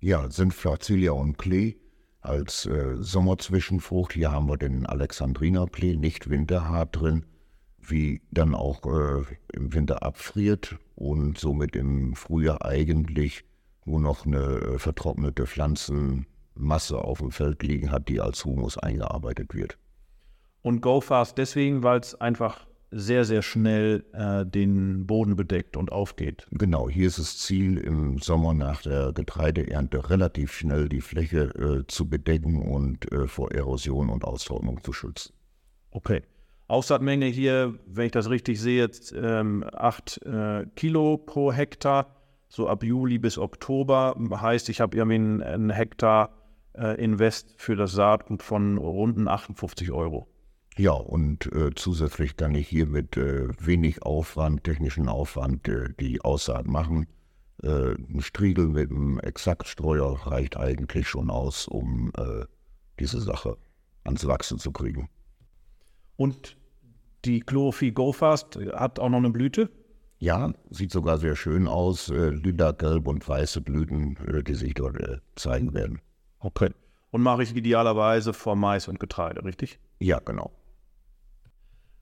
Ja, 0.00 0.30
Senf, 0.30 0.54
Facelia 0.54 1.12
und 1.12 1.36
Klee 1.36 1.74
als 2.22 2.64
äh, 2.64 2.96
Sommerzwischenfrucht. 2.96 4.14
Hier 4.14 4.32
haben 4.32 4.48
wir 4.48 4.56
den 4.56 4.86
Alexandriner-Klee, 4.86 5.96
nicht 5.96 6.30
winterhart 6.30 6.96
drin, 6.96 7.26
wie 7.82 8.20
dann 8.30 8.54
auch 8.54 8.84
äh, 8.84 9.22
im 9.52 9.72
Winter 9.74 10.02
abfriert 10.02 10.76
und 10.94 11.38
somit 11.38 11.76
im 11.76 12.14
Frühjahr 12.14 12.64
eigentlich 12.64 13.44
nur 13.84 14.00
noch 14.00 14.26
eine 14.26 14.38
äh, 14.38 14.78
vertrocknete 14.78 15.46
Pflanzen 15.46 16.26
Masse 16.54 16.98
auf 16.98 17.18
dem 17.18 17.30
Feld 17.30 17.62
liegen 17.62 17.90
hat, 17.90 18.08
die 18.08 18.20
als 18.20 18.44
Humus 18.44 18.76
eingearbeitet 18.76 19.54
wird. 19.54 19.78
Und 20.62 20.82
Go 20.82 21.00
Fast 21.00 21.38
deswegen, 21.38 21.82
weil 21.82 22.00
es 22.00 22.20
einfach 22.20 22.66
sehr, 22.90 23.24
sehr 23.24 23.42
schnell 23.42 24.04
äh, 24.12 24.44
den 24.44 25.06
Boden 25.06 25.36
bedeckt 25.36 25.76
und 25.76 25.92
aufgeht. 25.92 26.46
Genau, 26.50 26.88
hier 26.88 27.06
ist 27.06 27.18
das 27.18 27.38
Ziel, 27.38 27.78
im 27.78 28.18
Sommer 28.18 28.52
nach 28.52 28.82
der 28.82 29.12
Getreideernte 29.12 30.10
relativ 30.10 30.52
schnell 30.52 30.88
die 30.88 31.00
Fläche 31.00 31.44
äh, 31.54 31.86
zu 31.86 32.08
bedecken 32.08 32.60
und 32.60 33.10
äh, 33.12 33.28
vor 33.28 33.52
Erosion 33.52 34.10
und 34.10 34.24
Austrocknung 34.24 34.82
zu 34.82 34.92
schützen. 34.92 35.32
Okay. 35.92 36.22
Aussaatmenge 36.70 37.26
hier, 37.26 37.74
wenn 37.86 38.06
ich 38.06 38.12
das 38.12 38.30
richtig 38.30 38.60
sehe, 38.60 38.88
ähm, 39.14 39.64
8 39.72 40.22
äh, 40.24 40.66
Kilo 40.76 41.18
pro 41.18 41.52
Hektar, 41.52 42.14
so 42.48 42.68
ab 42.68 42.84
Juli 42.84 43.18
bis 43.18 43.38
Oktober. 43.38 44.16
Heißt, 44.30 44.68
ich 44.68 44.80
habe 44.80 44.96
irgendwie 44.96 45.44
einen 45.44 45.70
Hektar 45.70 46.30
äh, 46.74 47.02
Invest 47.02 47.54
für 47.56 47.74
das 47.74 47.92
Saatgut 47.92 48.42
von 48.42 48.78
runden 48.78 49.26
58 49.26 49.90
Euro. 49.90 50.28
Ja, 50.76 50.92
und 50.92 51.52
äh, 51.52 51.70
zusätzlich 51.74 52.36
kann 52.36 52.54
ich 52.54 52.68
hier 52.68 52.86
mit 52.86 53.16
äh, 53.16 53.48
wenig 53.58 54.02
Aufwand, 54.02 54.62
technischen 54.62 55.08
Aufwand, 55.08 55.68
die 55.98 56.20
Aussaat 56.22 56.66
machen. 56.66 57.06
Ein 57.62 58.22
Striegel 58.22 58.68
mit 58.68 58.90
einem 58.90 59.18
Exaktstreuer 59.18 60.18
reicht 60.26 60.56
eigentlich 60.56 61.06
schon 61.06 61.28
aus, 61.28 61.68
um 61.68 62.10
diese 62.98 63.20
Sache 63.20 63.58
ans 64.02 64.26
Wachsen 64.26 64.58
zu 64.58 64.72
kriegen. 64.72 65.10
Und 66.16 66.56
die 67.24 67.40
Chlorophyll 67.40 67.92
Go 67.92 68.12
Fast 68.12 68.58
hat 68.72 68.98
auch 68.98 69.08
noch 69.08 69.18
eine 69.18 69.30
Blüte? 69.30 69.70
Ja, 70.18 70.52
sieht 70.70 70.92
sogar 70.92 71.18
sehr 71.18 71.34
schön 71.34 71.66
aus. 71.66 72.08
lila, 72.08 72.72
gelb 72.72 73.08
und 73.08 73.26
weiße 73.26 73.62
Blüten, 73.62 74.18
die 74.46 74.54
sich 74.54 74.74
dort 74.74 74.98
zeigen 75.34 75.72
werden. 75.72 76.00
Okay. 76.40 76.70
Und 77.10 77.22
mache 77.22 77.42
ich 77.42 77.56
idealerweise 77.56 78.32
vor 78.32 78.54
Mais 78.54 78.86
und 78.86 79.00
Getreide, 79.00 79.44
richtig? 79.44 79.78
Ja, 79.98 80.20
genau. 80.20 80.52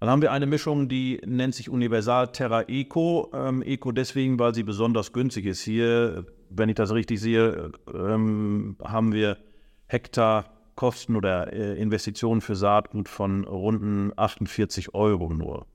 Dann 0.01 0.11
haben 0.11 0.23
wir 0.23 0.31
eine 0.31 0.47
Mischung, 0.47 0.89
die 0.89 1.21
nennt 1.27 1.55
sich 1.55 1.69
Universal 1.69 2.31
Terra 2.31 2.63
Eco. 2.69 3.31
Ähm, 3.35 3.63
Eco 3.63 3.91
deswegen, 3.91 4.39
weil 4.39 4.55
sie 4.55 4.63
besonders 4.63 5.13
günstig 5.13 5.47
ist. 5.47 5.63
Hier, 5.63 6.25
wenn 6.51 6.69
ich 6.69 6.77
das 6.77 6.93
richtig 6.93 7.21
sehe, 7.21 7.73
ähm, 7.93 8.77
haben 8.83 9.13
wir 9.13 9.39
Hektarkosten 10.79 11.17
oder 11.17 11.53
äh, 11.53 11.81
Investitionen 11.81 12.41
für 12.41 12.55
Saatgut 12.55 13.09
von 13.09 13.45
runden 13.45 14.13
48 14.17 14.95
Euro 14.95 15.33
nur. 15.33 15.67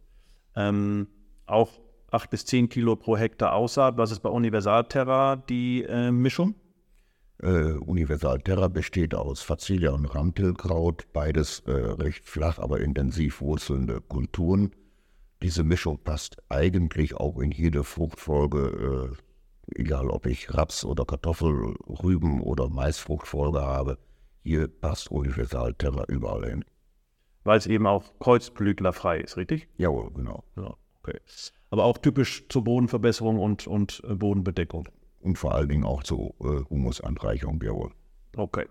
Ähm, 0.55 1.07
auch 1.45 1.69
8 2.11 2.29
bis 2.29 2.45
10 2.45 2.69
Kilo 2.69 2.95
pro 2.95 3.17
Hektar 3.17 3.53
Aussaat. 3.53 3.97
Was 3.97 4.11
ist 4.11 4.21
bei 4.21 4.29
Universal 4.29 4.85
Terra 4.85 5.35
die 5.35 5.83
äh, 5.83 6.11
Mischung? 6.11 6.55
Äh, 7.41 7.73
Universal 7.73 8.39
Terra 8.39 8.69
besteht 8.69 9.13
aus 9.13 9.41
Facelia 9.41 9.91
und 9.91 10.05
Ramtelkraut, 10.05 11.07
beides 11.11 11.61
äh, 11.65 11.71
recht 11.71 12.25
flach, 12.25 12.59
aber 12.59 12.79
intensiv 12.79 13.41
wurzelnde 13.41 13.99
Kulturen. 13.99 14.71
Diese 15.41 15.63
Mischung 15.63 15.99
passt 16.01 16.37
eigentlich 16.47 17.15
auch 17.15 17.39
in 17.39 17.51
jede 17.51 17.83
Fruchtfolge, 17.83 19.11
äh, 19.67 19.81
egal 19.81 20.09
ob 20.09 20.27
ich 20.27 20.53
Raps 20.53 20.85
oder 20.85 21.03
Kartoffel, 21.03 21.75
Rüben 22.03 22.41
oder 22.41 22.69
Maisfruchtfolge 22.69 23.61
habe. 23.61 23.97
Hier 24.43 24.67
passt 24.67 25.09
Universal 25.11 25.73
Terra 25.73 26.05
überall 26.07 26.45
hin. 26.45 26.65
Weil 27.43 27.57
es 27.57 27.67
eben 27.67 27.87
auch 27.87 28.17
kreuzblütlerfrei 28.19 29.19
ist, 29.19 29.37
richtig? 29.37 29.67
Jawohl, 29.77 30.11
genau. 30.13 30.43
Ja, 30.55 30.75
okay. 31.01 31.19
Aber 31.69 31.85
auch 31.85 31.97
typisch 31.97 32.47
zur 32.49 32.63
Bodenverbesserung 32.63 33.39
und, 33.39 33.67
und 33.67 34.01
äh, 34.07 34.15
Bodenbedeckung 34.15 34.87
und 35.23 35.37
vor 35.37 35.55
allen 35.55 35.69
Dingen 35.69 35.85
auch 35.85 36.03
zur 36.03 36.33
äh, 36.41 36.63
Humusanreichung, 36.69 37.61
jawohl. 37.63 37.91
Okay. 38.35 38.67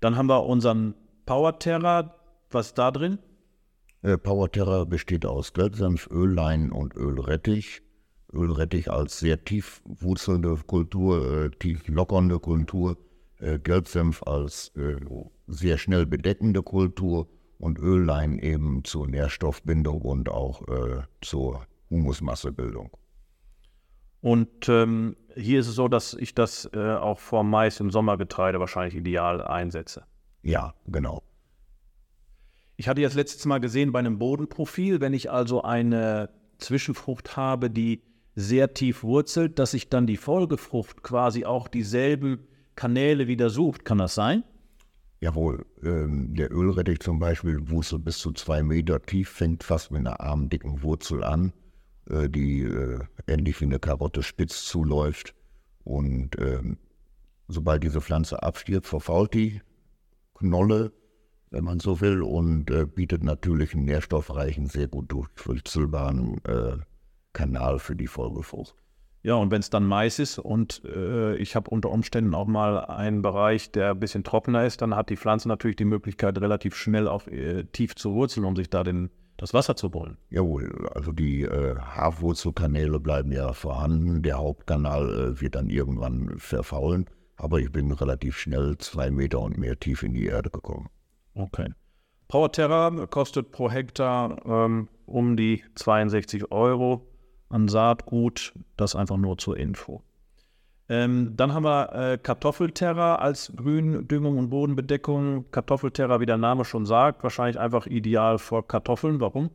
Dann 0.00 0.16
haben 0.16 0.28
wir 0.28 0.44
unseren 0.44 0.94
Power 1.24 1.58
was 2.50 2.66
ist 2.66 2.78
da 2.78 2.90
drin? 2.90 3.18
Äh, 4.02 4.18
Power 4.18 4.48
besteht 4.86 5.24
aus 5.24 5.52
Gelbsenf, 5.52 6.08
Öllein 6.10 6.72
und 6.72 6.94
Ölrettich. 6.94 7.82
Ölrettich 8.32 8.90
als 8.90 9.18
sehr 9.20 9.44
tief 9.44 9.80
wurzelnde 9.84 10.56
Kultur, 10.66 11.44
äh, 11.44 11.50
tief 11.50 11.86
lockernde 11.88 12.38
Kultur. 12.40 12.96
Äh, 13.44 13.58
Gelbsenf 13.58 14.22
als 14.22 14.72
äh, 14.74 14.96
sehr 15.46 15.76
schnell 15.76 16.06
bedeckende 16.06 16.62
Kultur 16.62 17.28
und 17.58 17.78
Öllein 17.78 18.38
eben 18.38 18.84
zur 18.84 19.06
Nährstoffbindung 19.06 20.00
und 20.00 20.30
auch 20.30 20.66
äh, 20.66 21.02
zur 21.20 21.66
Humusmassebildung. 21.90 22.90
Und 24.22 24.68
ähm, 24.70 25.16
hier 25.34 25.60
ist 25.60 25.68
es 25.68 25.74
so, 25.74 25.88
dass 25.88 26.14
ich 26.14 26.34
das 26.34 26.70
äh, 26.72 26.94
auch 26.94 27.18
vor 27.18 27.44
Mais 27.44 27.80
im 27.80 27.90
Sommergetreide 27.90 28.60
wahrscheinlich 28.60 28.94
ideal 28.94 29.42
einsetze. 29.42 30.04
Ja, 30.42 30.72
genau. 30.86 31.22
Ich 32.76 32.88
hatte 32.88 33.02
jetzt 33.02 33.14
letztes 33.14 33.44
Mal 33.44 33.58
gesehen 33.58 33.92
bei 33.92 33.98
einem 33.98 34.18
Bodenprofil, 34.18 35.02
wenn 35.02 35.12
ich 35.12 35.30
also 35.30 35.62
eine 35.62 36.30
Zwischenfrucht 36.56 37.36
habe, 37.36 37.68
die 37.68 38.02
sehr 38.34 38.72
tief 38.72 39.02
wurzelt, 39.02 39.58
dass 39.58 39.72
sich 39.72 39.90
dann 39.90 40.06
die 40.06 40.16
Folgefrucht 40.16 41.02
quasi 41.02 41.44
auch 41.44 41.68
dieselben 41.68 42.48
Kanäle 42.76 43.26
wieder 43.26 43.50
sucht. 43.50 43.84
Kann 43.84 43.98
das 43.98 44.14
sein? 44.14 44.44
Jawohl, 45.20 45.64
ähm, 45.82 46.34
der 46.34 46.52
Ölrettich 46.52 47.00
zum 47.00 47.18
Beispiel 47.18 47.70
wurzelt 47.70 48.04
bis 48.04 48.18
zu 48.18 48.32
zwei 48.32 48.62
Meter 48.62 49.00
tief, 49.00 49.30
fängt 49.30 49.64
fast 49.64 49.90
mit 49.90 50.00
einer 50.00 50.20
armdicken 50.20 50.82
Wurzel 50.82 51.24
an, 51.24 51.52
äh, 52.10 52.28
die 52.28 52.62
äh, 52.62 53.00
ähnlich 53.26 53.60
wie 53.60 53.64
eine 53.64 53.78
Karotte 53.78 54.22
spitz 54.22 54.64
zuläuft. 54.64 55.34
Und 55.84 56.38
ähm, 56.38 56.78
sobald 57.48 57.82
diese 57.82 58.00
Pflanze 58.00 58.42
abstirbt, 58.42 58.86
verfault 58.86 59.34
die 59.34 59.62
Knolle, 60.34 60.92
wenn 61.50 61.64
man 61.64 61.80
so 61.80 62.00
will, 62.00 62.22
und 62.22 62.70
äh, 62.70 62.84
bietet 62.84 63.22
natürlich 63.22 63.74
einen 63.74 63.84
nährstoffreichen, 63.84 64.66
sehr 64.66 64.88
gut 64.88 65.10
durchwurzelbaren 65.10 66.44
äh, 66.44 66.76
Kanal 67.32 67.78
für 67.78 67.96
die 67.96 68.08
Folgefrucht. 68.08 68.74
Ja, 69.24 69.36
und 69.36 69.50
wenn 69.50 69.60
es 69.60 69.70
dann 69.70 69.86
Mais 69.86 70.18
ist 70.18 70.38
und 70.38 70.82
äh, 70.84 71.34
ich 71.36 71.56
habe 71.56 71.70
unter 71.70 71.90
Umständen 71.90 72.34
auch 72.34 72.46
mal 72.46 72.84
einen 72.84 73.22
Bereich, 73.22 73.72
der 73.72 73.92
ein 73.92 73.98
bisschen 73.98 74.22
trockener 74.22 74.66
ist, 74.66 74.82
dann 74.82 74.94
hat 74.94 75.08
die 75.08 75.16
Pflanze 75.16 75.48
natürlich 75.48 75.76
die 75.76 75.86
Möglichkeit, 75.86 76.38
relativ 76.38 76.76
schnell 76.76 77.08
auf 77.08 77.26
äh, 77.28 77.64
tief 77.64 77.96
zu 77.96 78.12
wurzeln, 78.12 78.44
um 78.44 78.54
sich 78.54 78.68
da 78.68 78.84
den, 78.84 79.08
das 79.38 79.54
Wasser 79.54 79.76
zu 79.76 79.90
holen. 79.94 80.18
Jawohl, 80.28 80.90
also 80.94 81.10
die 81.10 81.40
äh, 81.40 81.74
Haarwurzelkanäle 81.74 83.00
bleiben 83.00 83.32
ja 83.32 83.54
vorhanden. 83.54 84.20
Der 84.20 84.36
Hauptkanal 84.36 85.08
äh, 85.08 85.40
wird 85.40 85.54
dann 85.54 85.70
irgendwann 85.70 86.38
verfaulen, 86.38 87.06
aber 87.36 87.60
ich 87.60 87.72
bin 87.72 87.92
relativ 87.92 88.36
schnell 88.36 88.76
zwei 88.76 89.10
Meter 89.10 89.40
und 89.40 89.56
mehr 89.56 89.80
tief 89.80 90.02
in 90.02 90.12
die 90.12 90.26
Erde 90.26 90.50
gekommen. 90.50 90.90
Okay. 91.34 91.72
Powerterra 92.28 93.06
kostet 93.06 93.52
pro 93.52 93.70
Hektar 93.70 94.44
ähm, 94.44 94.88
um 95.06 95.38
die 95.38 95.64
62 95.76 96.52
Euro 96.52 97.06
an 97.54 97.68
Saatgut. 97.68 98.52
Das 98.76 98.96
einfach 98.96 99.16
nur 99.16 99.38
zur 99.38 99.56
Info. 99.56 100.02
Ähm, 100.88 101.32
dann 101.36 101.54
haben 101.54 101.64
wir 101.64 101.92
äh, 101.94 102.18
Kartoffelterra 102.18 103.14
als 103.16 103.52
Gründüngung 103.56 104.36
und 104.36 104.50
Bodenbedeckung. 104.50 105.50
Kartoffelterra, 105.50 106.20
wie 106.20 106.26
der 106.26 106.36
Name 106.36 106.64
schon 106.64 106.84
sagt, 106.84 107.22
wahrscheinlich 107.22 107.58
einfach 107.58 107.86
ideal 107.86 108.38
vor 108.38 108.66
Kartoffeln. 108.66 109.20
Warum? 109.20 109.50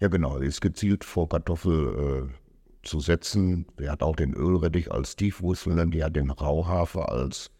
Ja, 0.00 0.08
genau. 0.08 0.38
Ist 0.38 0.62
gezielt 0.62 1.04
vor 1.04 1.28
Kartoffel 1.28 2.30
äh, 2.30 2.86
zu 2.86 3.00
setzen. 3.00 3.66
Der 3.78 3.92
hat 3.92 4.02
auch 4.02 4.16
den 4.16 4.32
Ölrettich 4.32 4.90
als 4.90 5.16
Tiefwurzelnden, 5.16 5.90
die 5.90 6.02
hat 6.02 6.16
den 6.16 6.30
Rauhafer 6.30 7.10
als 7.10 7.50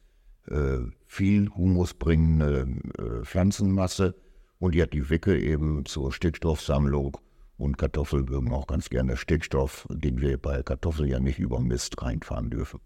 äh, 0.49 0.79
viel 1.07 1.51
humusbringende 1.51 2.67
äh, 2.99 3.25
Pflanzenmasse 3.25 4.15
und 4.59 4.75
die 4.75 4.83
hat 4.83 4.93
die 4.93 5.11
Wicke 5.11 5.39
eben 5.39 5.85
zur 5.85 6.13
Stickstoffsammlung 6.13 7.19
und 7.63 7.79
Kartoffeln 7.79 8.25
mögen 8.25 8.53
auch 8.53 8.67
ganz 8.67 8.91
gerne 8.91 9.17
Stickstoff, 9.17 9.87
den 9.89 10.21
wir 10.21 10.37
bei 10.37 10.63
Kartoffeln 10.63 11.09
ja 11.09 11.21
nicht 11.21 11.39
über 11.39 11.61
Mist 11.61 12.03
reinfahren 12.03 12.51
dürfen. 12.51 12.81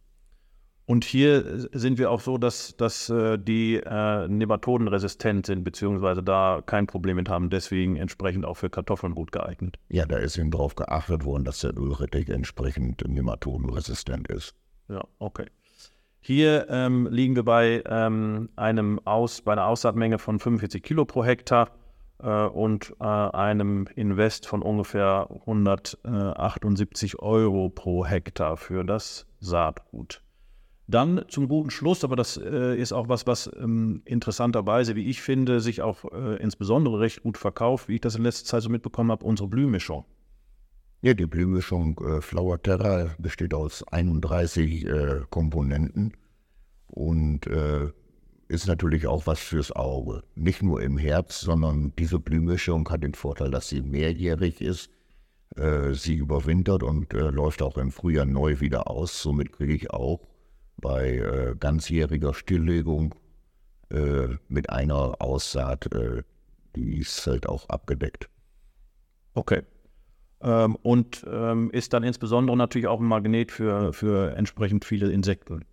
Und 0.85 1.05
hier 1.05 1.69
sind 1.73 1.99
wir 1.99 2.13
auch 2.13 2.21
so, 2.21 2.39
dass, 2.39 2.77
dass 2.77 3.11
äh, 3.11 3.39
die 3.39 3.77
äh, 3.85 4.29
Nematoden 4.29 4.87
resistent 4.87 5.47
sind, 5.47 5.65
beziehungsweise 5.65 6.23
da 6.23 6.63
kein 6.65 6.87
Problem 6.87 7.17
mit 7.17 7.29
haben, 7.29 7.51
deswegen 7.51 7.97
entsprechend 7.97 8.45
auch 8.45 8.55
für 8.55 8.71
Kartoffeln 8.71 9.17
gut 9.17 9.33
geeignet. 9.33 9.79
Ja, 9.89 10.07
da 10.07 10.19
ist 10.19 10.39
eben 10.39 10.53
darauf 10.53 10.77
geachtet 10.77 11.25
worden, 11.25 11.45
dass 11.45 11.61
der 11.61 11.77
Ölrettich 11.77 12.29
entsprechend 12.29 13.03
nematodenresistent 13.09 14.29
ist. 14.29 14.55
Ja, 14.89 15.03
okay. 15.19 15.47
Hier 16.21 16.69
ähm, 16.71 17.09
liegen 17.11 17.35
wir 17.35 17.45
bei, 17.45 17.83
ähm, 17.89 18.51
einem 18.55 19.01
Aus, 19.05 19.43
bei 19.43 19.53
einer 19.53 19.67
Aussaatmenge 19.67 20.19
von 20.19 20.39
45 20.39 20.85
Kilo 20.85 21.05
pro 21.05 21.25
Hektar 21.25 21.71
und 22.25 22.95
äh, 23.01 23.05
einem 23.05 23.87
Invest 23.95 24.47
von 24.47 24.63
ungefähr 24.63 25.29
178 25.31 27.19
Euro 27.19 27.69
pro 27.69 28.07
Hektar 28.07 28.57
für 28.57 28.85
das 28.85 29.27
Saatgut. 29.41 30.23
Dann 30.89 31.25
zum 31.29 31.49
guten 31.49 31.71
Schluss, 31.71 32.05
aber 32.05 32.15
das 32.15 32.37
äh, 32.37 32.77
ist 32.77 32.93
auch 32.93 33.09
was, 33.09 33.27
was 33.27 33.51
ähm, 33.61 34.03
interessanterweise, 34.05 34.95
wie 34.95 35.07
ich 35.07 35.21
finde, 35.21 35.61
sich 35.61 35.83
auch 35.83 36.05
äh, 36.13 36.37
insbesondere 36.37 37.01
recht 37.01 37.25
gut 37.25 37.39
verkauft, 37.39 37.89
wie 37.89 37.97
ich 37.97 38.01
das 38.01 38.15
in 38.15 38.23
letzter 38.23 38.47
Zeit 38.47 38.63
so 38.63 38.69
mitbekommen 38.69 39.11
habe, 39.11 39.25
unsere 39.25 39.49
Blühmischung. 39.49 40.05
Ja, 41.03 41.13
die 41.15 41.27
Blühmischung 41.27 41.99
äh, 41.99 42.21
Flower 42.21 42.63
Terra 42.63 43.11
besteht 43.19 43.53
aus 43.53 43.83
31 43.89 44.87
äh, 44.87 45.21
Komponenten 45.29 46.13
und 46.87 47.49
äh, 47.49 47.91
ist 48.49 48.67
natürlich 48.67 49.07
auch 49.07 49.27
was 49.27 49.41
fürs 49.41 49.73
Auge. 49.73 50.23
Nicht 50.35 50.63
nur 50.63 50.83
im 50.83 50.99
Herz, 50.99 51.41
sondern 51.41 51.93
diese 51.99 52.19
Blühmischung 52.19 52.89
hat 52.89 53.03
den 53.03 53.15
Vorteil, 53.15 53.51
dass 53.51 53.69
sie 53.69 53.83
mehrjährig 53.83 54.61
ist. 54.61 54.91
Äh, 55.57 55.95
sie 55.95 56.15
überwintert 56.15 56.83
und 56.83 57.13
äh, 57.15 57.31
läuft 57.31 57.63
auch 57.63 57.77
im 57.79 57.91
Frühjahr 57.91 58.27
neu 58.27 58.61
wieder 58.61 58.91
aus. 58.91 59.23
Somit 59.23 59.53
kriege 59.53 59.75
ich 59.75 59.91
auch 59.91 60.21
bei 60.77 61.17
äh, 61.17 61.57
ganzjähriger 61.59 62.35
Stilllegung 62.35 63.15
äh, 63.91 64.29
mit 64.49 64.71
einer 64.71 65.21
Aussaat 65.21 65.93
äh, 65.93 66.23
die 66.77 66.99
ist 66.99 67.27
halt 67.27 67.49
auch 67.49 67.69
abgedeckt. 67.69 68.29
Okay. 69.35 69.63
Ähm, 70.43 70.77
und 70.77 71.25
ähm, 71.29 71.71
ist 71.71 71.93
dann 71.93 72.03
insbesondere 72.03 72.57
natürlich 72.57 72.87
auch 72.87 73.01
ein 73.01 73.07
Magnet 73.07 73.51
für, 73.51 73.93
für 73.93 74.37
entsprechend 74.37 74.85
viele 74.85 75.11
Insekten. 75.11 75.65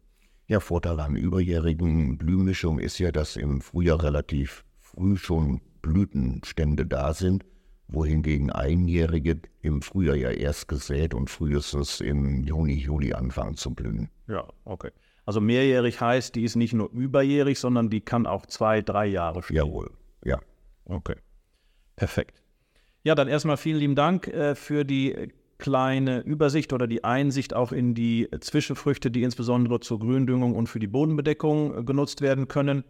Ja, 0.47 0.59
Vorteil 0.59 0.99
an 0.99 1.15
überjährigen 1.15 2.17
Blühmischung 2.17 2.79
ist 2.79 2.99
ja, 2.99 3.11
dass 3.11 3.37
im 3.37 3.61
Frühjahr 3.61 4.03
relativ 4.03 4.65
früh 4.79 5.15
schon 5.15 5.61
Blütenstände 5.81 6.85
da 6.85 7.13
sind, 7.13 7.45
wohingegen 7.87 8.51
einjährige 8.51 9.39
im 9.61 9.81
Frühjahr 9.81 10.15
ja 10.15 10.31
erst 10.31 10.67
gesät 10.67 11.13
und 11.13 11.29
frühestens 11.29 12.01
im 12.01 12.43
Juni, 12.43 12.75
Juli 12.75 13.13
anfangen 13.13 13.55
zu 13.55 13.73
blühen. 13.73 14.09
Ja, 14.27 14.45
okay. 14.65 14.91
Also 15.25 15.39
mehrjährig 15.39 16.01
heißt, 16.01 16.35
die 16.35 16.43
ist 16.43 16.55
nicht 16.55 16.73
nur 16.73 16.91
überjährig, 16.91 17.57
sondern 17.59 17.89
die 17.89 18.01
kann 18.01 18.25
auch 18.25 18.45
zwei, 18.45 18.81
drei 18.81 19.05
Jahre 19.05 19.43
stehen. 19.43 19.57
Jawohl, 19.57 19.91
ja. 20.25 20.39
Okay. 20.85 21.15
Perfekt. 21.95 22.43
Ja, 23.03 23.15
dann 23.15 23.27
erstmal 23.27 23.57
vielen 23.57 23.79
lieben 23.79 23.95
Dank 23.95 24.27
äh, 24.27 24.55
für 24.55 24.83
die 24.83 25.29
kleine 25.63 26.19
Übersicht 26.19 26.73
oder 26.73 26.87
die 26.87 27.05
Einsicht 27.05 27.55
auch 27.55 27.71
in 27.71 27.95
die 27.95 28.27
Zwischenfrüchte, 28.41 29.09
die 29.09 29.23
insbesondere 29.23 29.79
zur 29.79 29.97
Gründüngung 29.97 30.55
und 30.55 30.67
für 30.67 30.79
die 30.79 30.87
Bodenbedeckung 30.87 31.77
äh, 31.77 31.83
genutzt 31.83 32.19
werden 32.19 32.49
können. 32.49 32.83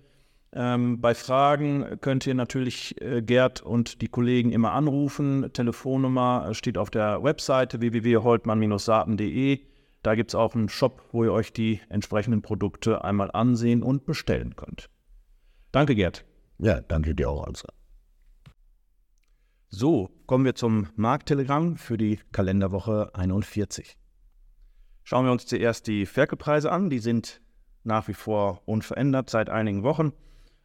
Ähm, 0.52 1.00
bei 1.00 1.14
Fragen 1.14 2.00
könnt 2.02 2.26
ihr 2.26 2.34
natürlich 2.34 3.00
äh, 3.00 3.22
Gerd 3.22 3.62
und 3.62 4.02
die 4.02 4.08
Kollegen 4.08 4.52
immer 4.52 4.72
anrufen. 4.72 5.52
Telefonnummer 5.54 6.52
steht 6.56 6.80
auf 6.80 6.90
der 6.90 7.24
Webseite 7.24 7.80
www.holtmann-saaten.de. 7.80 9.60
Da 10.02 10.16
gibt 10.16 10.32
es 10.32 10.36
auch 10.36 10.56
einen 10.56 10.68
Shop, 10.68 11.04
wo 11.12 11.24
ihr 11.24 11.32
euch 11.32 11.54
die 11.54 11.80
entsprechenden 11.90 12.42
Produkte 12.42 13.04
einmal 13.04 13.30
ansehen 13.32 13.84
und 13.84 14.06
bestellen 14.06 14.56
könnt. 14.56 14.90
Danke, 15.72 15.94
Gerd. 15.94 16.26
Ja, 16.58 16.82
danke 16.82 17.14
dir 17.14 17.30
auch, 17.30 17.46
Alsa. 17.46 17.68
So, 19.76 20.12
kommen 20.28 20.46
wir 20.46 20.54
zum 20.54 20.90
Markttelegramm 20.98 21.78
für 21.78 21.98
die 21.98 22.20
Kalenderwoche 22.32 23.10
41. 23.16 23.98
Schauen 25.04 25.26
wir 25.26 25.32
uns 25.32 25.48
zuerst 25.48 25.88
die 25.88 26.06
Ferkelpreise 26.06 26.72
an. 26.72 26.92
Die 26.92 27.00
sind 27.00 27.42
nach 27.84 28.08
wie 28.08 28.14
vor 28.14 28.62
unverändert 28.66 29.32
seit 29.32 29.50
einigen 29.50 29.82
Wochen. 29.82 30.14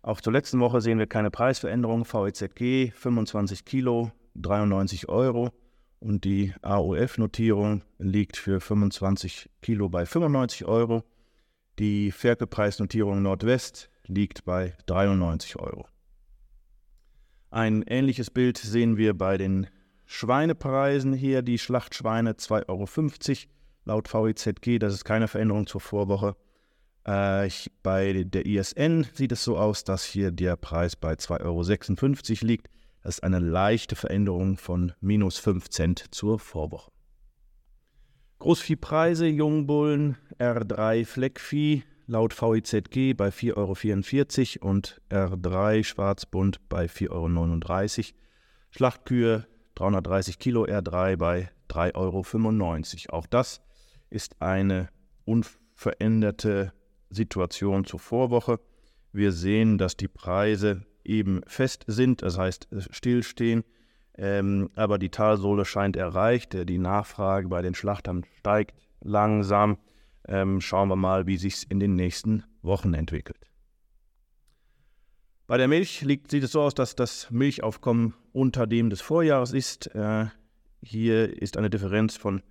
Auch 0.03 0.21
zur 0.21 0.35
letzten 0.35 0.61
Woche 0.61 0.83
sehen 0.83 0.99
wir 0.99 1.07
keine 1.07 1.31
Preisveränderung. 1.31 2.05
VEZG 2.05 2.93
25 2.95 3.65
Kilo, 3.65 4.13
93 4.35 5.09
Euro. 5.09 5.53
Und 6.01 6.25
die 6.25 6.53
AOF-Notierung 6.61 7.85
liegt 7.97 8.37
für 8.37 8.61
25 8.61 9.49
Kilo 9.63 9.89
bei 9.89 10.05
95 10.05 10.67
Euro. 10.67 11.03
Die 11.79 12.13
Ferkelpreisnotierung 12.13 13.23
Nordwest 13.23 13.89
liegt 14.05 14.45
bei 14.45 14.77
93 14.85 15.59
Euro. 15.59 15.87
Ein 17.51 17.83
ähnliches 17.83 18.31
Bild 18.31 18.59
sehen 18.59 18.97
wir 18.99 19.17
bei 19.17 19.39
den 19.39 19.69
Schweinepreisen 20.05 21.15
hier. 21.15 21.43
Die 21.43 21.59
Schlachtschweine 21.59 22.33
2,50 22.33 22.67
Euro 22.69 22.87
laut 23.85 24.13
VIZG. 24.13 24.79
Das 24.79 24.93
ist 24.93 25.05
keine 25.05 25.29
Veränderung 25.29 25.67
zur 25.67 25.81
Vorwoche. 25.81 26.37
Äh, 27.05 27.49
bei 27.83 28.25
der 28.25 28.45
ISN 28.45 29.07
sieht 29.15 29.33
es 29.33 29.45
so 29.45 29.57
aus, 29.57 29.83
dass 29.85 30.05
hier 30.05 30.31
der 30.31 30.57
Preis 30.57 30.95
bei 30.95 31.15
2,56 31.15 31.41
Euro 32.43 32.47
liegt. 32.47 32.69
Das 33.03 33.17
ist 33.17 33.25
eine 33.25 33.39
leichte 33.39 33.97
Veränderung 33.97 34.59
von 34.59 34.93
minus 35.01 35.39
5 35.39 35.71
Cent 35.71 36.05
zur 36.11 36.39
Vorwoche. 36.39 36.91
Großviehpreise, 38.41 39.27
Jungbullen, 39.27 40.19
R3 40.39 41.07
Fleckvieh 41.07 41.83
laut 42.09 42.35
VIZG 42.35 43.15
bei 43.15 43.29
4,44 43.29 44.63
Euro 44.63 44.71
und 44.71 45.01
R3 45.11 45.85
Schwarzbund 45.85 46.69
bei 46.69 46.87
4,39 46.87 47.11
Euro. 47.11 48.19
Schlachtkühe 48.71 49.47
330 49.77 50.39
Kilo 50.39 50.65
R3 50.65 51.17
bei 51.17 51.51
3,95 51.71 53.11
Euro. 53.11 53.19
Auch 53.19 53.27
das 53.27 53.61
ist 54.11 54.41
eine 54.41 54.89
unveränderte 55.25 56.73
Situation 57.11 57.85
zur 57.85 58.01
Vorwoche. 58.01 58.59
Wir 59.13 59.33
sehen, 59.33 59.79
dass 59.79 59.97
die 59.97 60.09
Preise 60.09 60.87
eben 61.05 61.43
fest 61.47 61.85
sind, 61.87 62.23
das 62.23 62.39
heißt 62.39 62.69
stillstehen, 62.91 63.65
ähm, 64.17 64.71
aber 64.75 64.99
die 64.99 65.11
Talsohle 65.11 65.65
scheint 65.65 65.97
erreicht. 65.97 66.55
Die 66.69 66.79
Nachfrage 66.79 67.49
bei 67.49 67.63
den 67.63 67.75
Schlachtern 67.75 68.25
steigt 68.39 68.75
langsam. 69.01 69.79
Ähm, 70.29 70.61
schauen 70.61 70.89
wir 70.89 70.97
mal, 70.97 71.27
wie 71.27 71.37
sich 71.37 71.55
es 71.55 71.65
in 71.65 71.81
den 71.81 71.95
nächsten 71.95 72.45
Wochen 72.63 72.95
entwickelt. 72.95 73.49
Bei 75.47 75.57
der 75.57 75.69
Milch 75.69 76.03
liegt, 76.03 76.31
sieht 76.31 76.45
es 76.45 76.53
so 76.53 76.61
aus, 76.61 76.75
dass 76.75 76.95
das 76.95 77.31
Milchaufkommen 77.31 78.15
unter 78.33 78.67
dem 78.67 78.91
des 78.91 79.01
Vorjahres 79.01 79.53
ist. 79.53 79.87
Äh, 79.95 80.27
hier 80.83 81.41
ist 81.41 81.57
eine 81.57 81.71
Differenz 81.71 82.17
von 82.17 82.43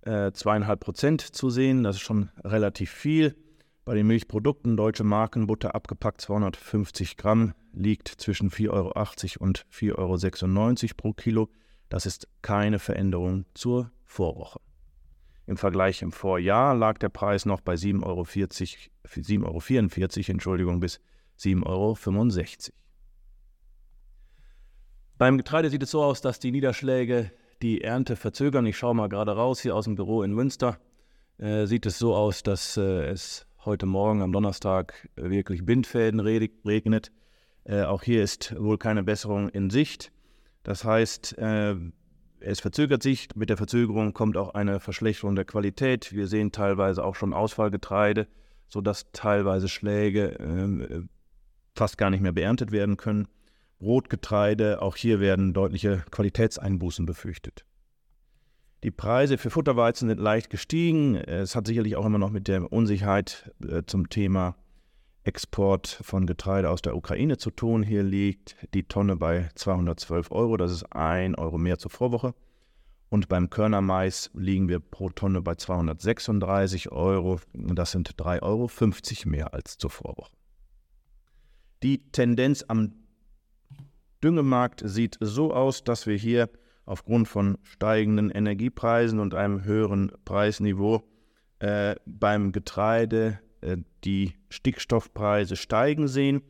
äh, 0.00 0.32
zweieinhalb 0.32 0.80
Prozent 0.80 1.20
zu 1.20 1.50
sehen. 1.50 1.82
Das 1.82 1.96
ist 1.96 2.02
schon 2.02 2.30
relativ 2.42 2.90
viel. 2.90 3.36
Bei 3.84 3.94
den 3.94 4.06
Milchprodukten 4.06 4.76
Deutsche 4.76 5.04
Markenbutter 5.04 5.74
abgepackt 5.74 6.22
250 6.22 7.18
Gramm 7.18 7.52
liegt 7.72 8.08
zwischen 8.08 8.50
4,80 8.50 8.70
Euro 8.70 9.44
und 9.44 9.66
4,96 9.70 10.82
Euro 10.84 10.94
pro 10.96 11.12
Kilo. 11.12 11.48
Das 11.88 12.06
ist 12.06 12.28
keine 12.40 12.78
Veränderung 12.78 13.44
zur 13.54 13.90
Vorwoche. 14.04 14.60
Im 15.46 15.56
Vergleich 15.56 16.02
im 16.02 16.12
Vorjahr 16.12 16.74
lag 16.74 16.98
der 16.98 17.08
Preis 17.08 17.46
noch 17.46 17.60
bei 17.60 17.74
7,44 17.74 18.04
Euro, 19.44 19.58
7,44 19.58 20.18
Euro 20.20 20.32
Entschuldigung, 20.32 20.80
bis 20.80 21.00
7,65 21.38 21.66
Euro. 21.66 21.96
Beim 25.18 25.36
Getreide 25.36 25.70
sieht 25.70 25.82
es 25.82 25.90
so 25.90 26.02
aus, 26.02 26.20
dass 26.20 26.38
die 26.38 26.52
Niederschläge 26.52 27.30
die 27.62 27.82
Ernte 27.82 28.16
verzögern. 28.16 28.66
Ich 28.66 28.76
schaue 28.76 28.94
mal 28.94 29.08
gerade 29.08 29.32
raus 29.32 29.60
hier 29.60 29.76
aus 29.76 29.84
dem 29.84 29.94
Büro 29.94 30.22
in 30.22 30.32
Münster. 30.32 30.78
Äh, 31.38 31.66
sieht 31.66 31.86
es 31.86 31.98
so 31.98 32.14
aus, 32.14 32.42
dass 32.42 32.76
äh, 32.76 33.06
es 33.06 33.46
heute 33.64 33.86
Morgen 33.86 34.22
am 34.22 34.32
Donnerstag 34.32 35.08
wirklich 35.16 35.64
Bindfäden 35.64 36.20
regnet. 36.20 37.12
Äh, 37.64 37.82
auch 37.82 38.02
hier 38.02 38.22
ist 38.22 38.54
wohl 38.58 38.78
keine 38.78 39.04
Besserung 39.04 39.48
in 39.48 39.70
Sicht. 39.70 40.12
Das 40.64 40.84
heißt, 40.84 41.38
äh, 41.38 41.76
es 42.44 42.60
verzögert 42.60 43.02
sich. 43.02 43.28
Mit 43.34 43.50
der 43.50 43.56
Verzögerung 43.56 44.12
kommt 44.12 44.36
auch 44.36 44.54
eine 44.54 44.80
Verschlechterung 44.80 45.34
der 45.34 45.44
Qualität. 45.44 46.12
Wir 46.12 46.26
sehen 46.26 46.52
teilweise 46.52 47.04
auch 47.04 47.14
schon 47.14 47.32
Ausfallgetreide, 47.32 48.26
sodass 48.68 49.10
teilweise 49.12 49.68
Schläge 49.68 50.38
äh, 50.38 51.02
fast 51.74 51.98
gar 51.98 52.10
nicht 52.10 52.20
mehr 52.20 52.32
beerntet 52.32 52.72
werden 52.72 52.96
können. 52.96 53.28
Brotgetreide, 53.78 54.80
auch 54.80 54.96
hier 54.96 55.18
werden 55.18 55.54
deutliche 55.54 56.04
Qualitätseinbußen 56.10 57.04
befürchtet. 57.04 57.64
Die 58.84 58.90
Preise 58.90 59.38
für 59.38 59.50
Futterweizen 59.50 60.08
sind 60.08 60.20
leicht 60.20 60.50
gestiegen. 60.50 61.14
Es 61.14 61.54
hat 61.54 61.66
sicherlich 61.66 61.96
auch 61.96 62.06
immer 62.06 62.18
noch 62.18 62.30
mit 62.30 62.48
der 62.48 62.72
Unsicherheit 62.72 63.52
äh, 63.66 63.82
zum 63.86 64.08
Thema 64.08 64.56
Export 65.24 66.00
von 66.02 66.26
Getreide 66.26 66.70
aus 66.70 66.82
der 66.82 66.96
Ukraine 66.96 67.38
zu 67.38 67.50
tun. 67.50 67.82
Hier 67.82 68.02
liegt 68.02 68.56
die 68.74 68.82
Tonne 68.82 69.16
bei 69.16 69.48
212 69.54 70.32
Euro. 70.32 70.56
Das 70.56 70.72
ist 70.72 70.84
ein 70.92 71.34
Euro 71.36 71.58
mehr 71.58 71.78
zur 71.78 71.90
Vorwoche. 71.90 72.34
Und 73.08 73.28
beim 73.28 73.50
Körnermais 73.50 74.30
liegen 74.34 74.68
wir 74.68 74.80
pro 74.80 75.10
Tonne 75.10 75.42
bei 75.42 75.54
236 75.54 76.90
Euro. 76.90 77.40
Das 77.52 77.92
sind 77.92 78.14
3,50 78.16 78.40
Euro 78.42 79.28
mehr 79.28 79.54
als 79.54 79.76
zur 79.78 79.90
Vorwoche. 79.90 80.32
Die 81.82 82.10
Tendenz 82.10 82.64
am 82.66 82.92
Düngemarkt 84.24 84.82
sieht 84.84 85.18
so 85.20 85.52
aus, 85.52 85.84
dass 85.84 86.06
wir 86.06 86.16
hier 86.16 86.48
aufgrund 86.84 87.28
von 87.28 87.58
steigenden 87.62 88.30
Energiepreisen 88.30 89.20
und 89.20 89.34
einem 89.34 89.64
höheren 89.64 90.10
Preisniveau 90.24 91.02
äh, 91.58 91.96
beim 92.06 92.52
Getreide 92.52 93.40
die 94.04 94.34
Stickstoffpreise 94.48 95.56
steigen 95.56 96.08
sehen. 96.08 96.42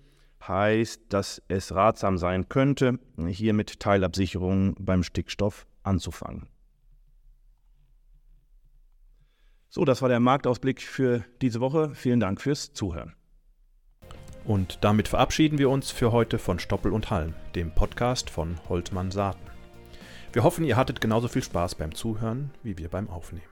Heißt, 0.46 1.02
dass 1.08 1.40
es 1.46 1.72
ratsam 1.74 2.18
sein 2.18 2.48
könnte, 2.48 2.98
hier 3.28 3.52
mit 3.52 3.78
Teilabsicherungen 3.78 4.74
beim 4.78 5.04
Stickstoff 5.04 5.66
anzufangen. 5.84 6.48
So, 9.68 9.84
das 9.84 10.02
war 10.02 10.08
der 10.08 10.20
Marktausblick 10.20 10.82
für 10.82 11.24
diese 11.40 11.60
Woche. 11.60 11.94
Vielen 11.94 12.20
Dank 12.20 12.40
fürs 12.40 12.72
Zuhören. 12.72 13.14
Und 14.44 14.78
damit 14.82 15.06
verabschieden 15.08 15.58
wir 15.58 15.70
uns 15.70 15.90
für 15.90 16.10
heute 16.10 16.38
von 16.38 16.58
Stoppel 16.58 16.92
und 16.92 17.10
Halm, 17.10 17.34
dem 17.54 17.72
Podcast 17.72 18.28
von 18.28 18.58
Holtmann 18.68 19.12
Saaten. 19.12 19.46
Wir 20.32 20.42
hoffen, 20.42 20.64
ihr 20.64 20.76
hattet 20.76 21.00
genauso 21.00 21.28
viel 21.28 21.42
Spaß 21.42 21.76
beim 21.76 21.94
Zuhören 21.94 22.50
wie 22.62 22.76
wir 22.78 22.88
beim 22.88 23.08
Aufnehmen. 23.08 23.51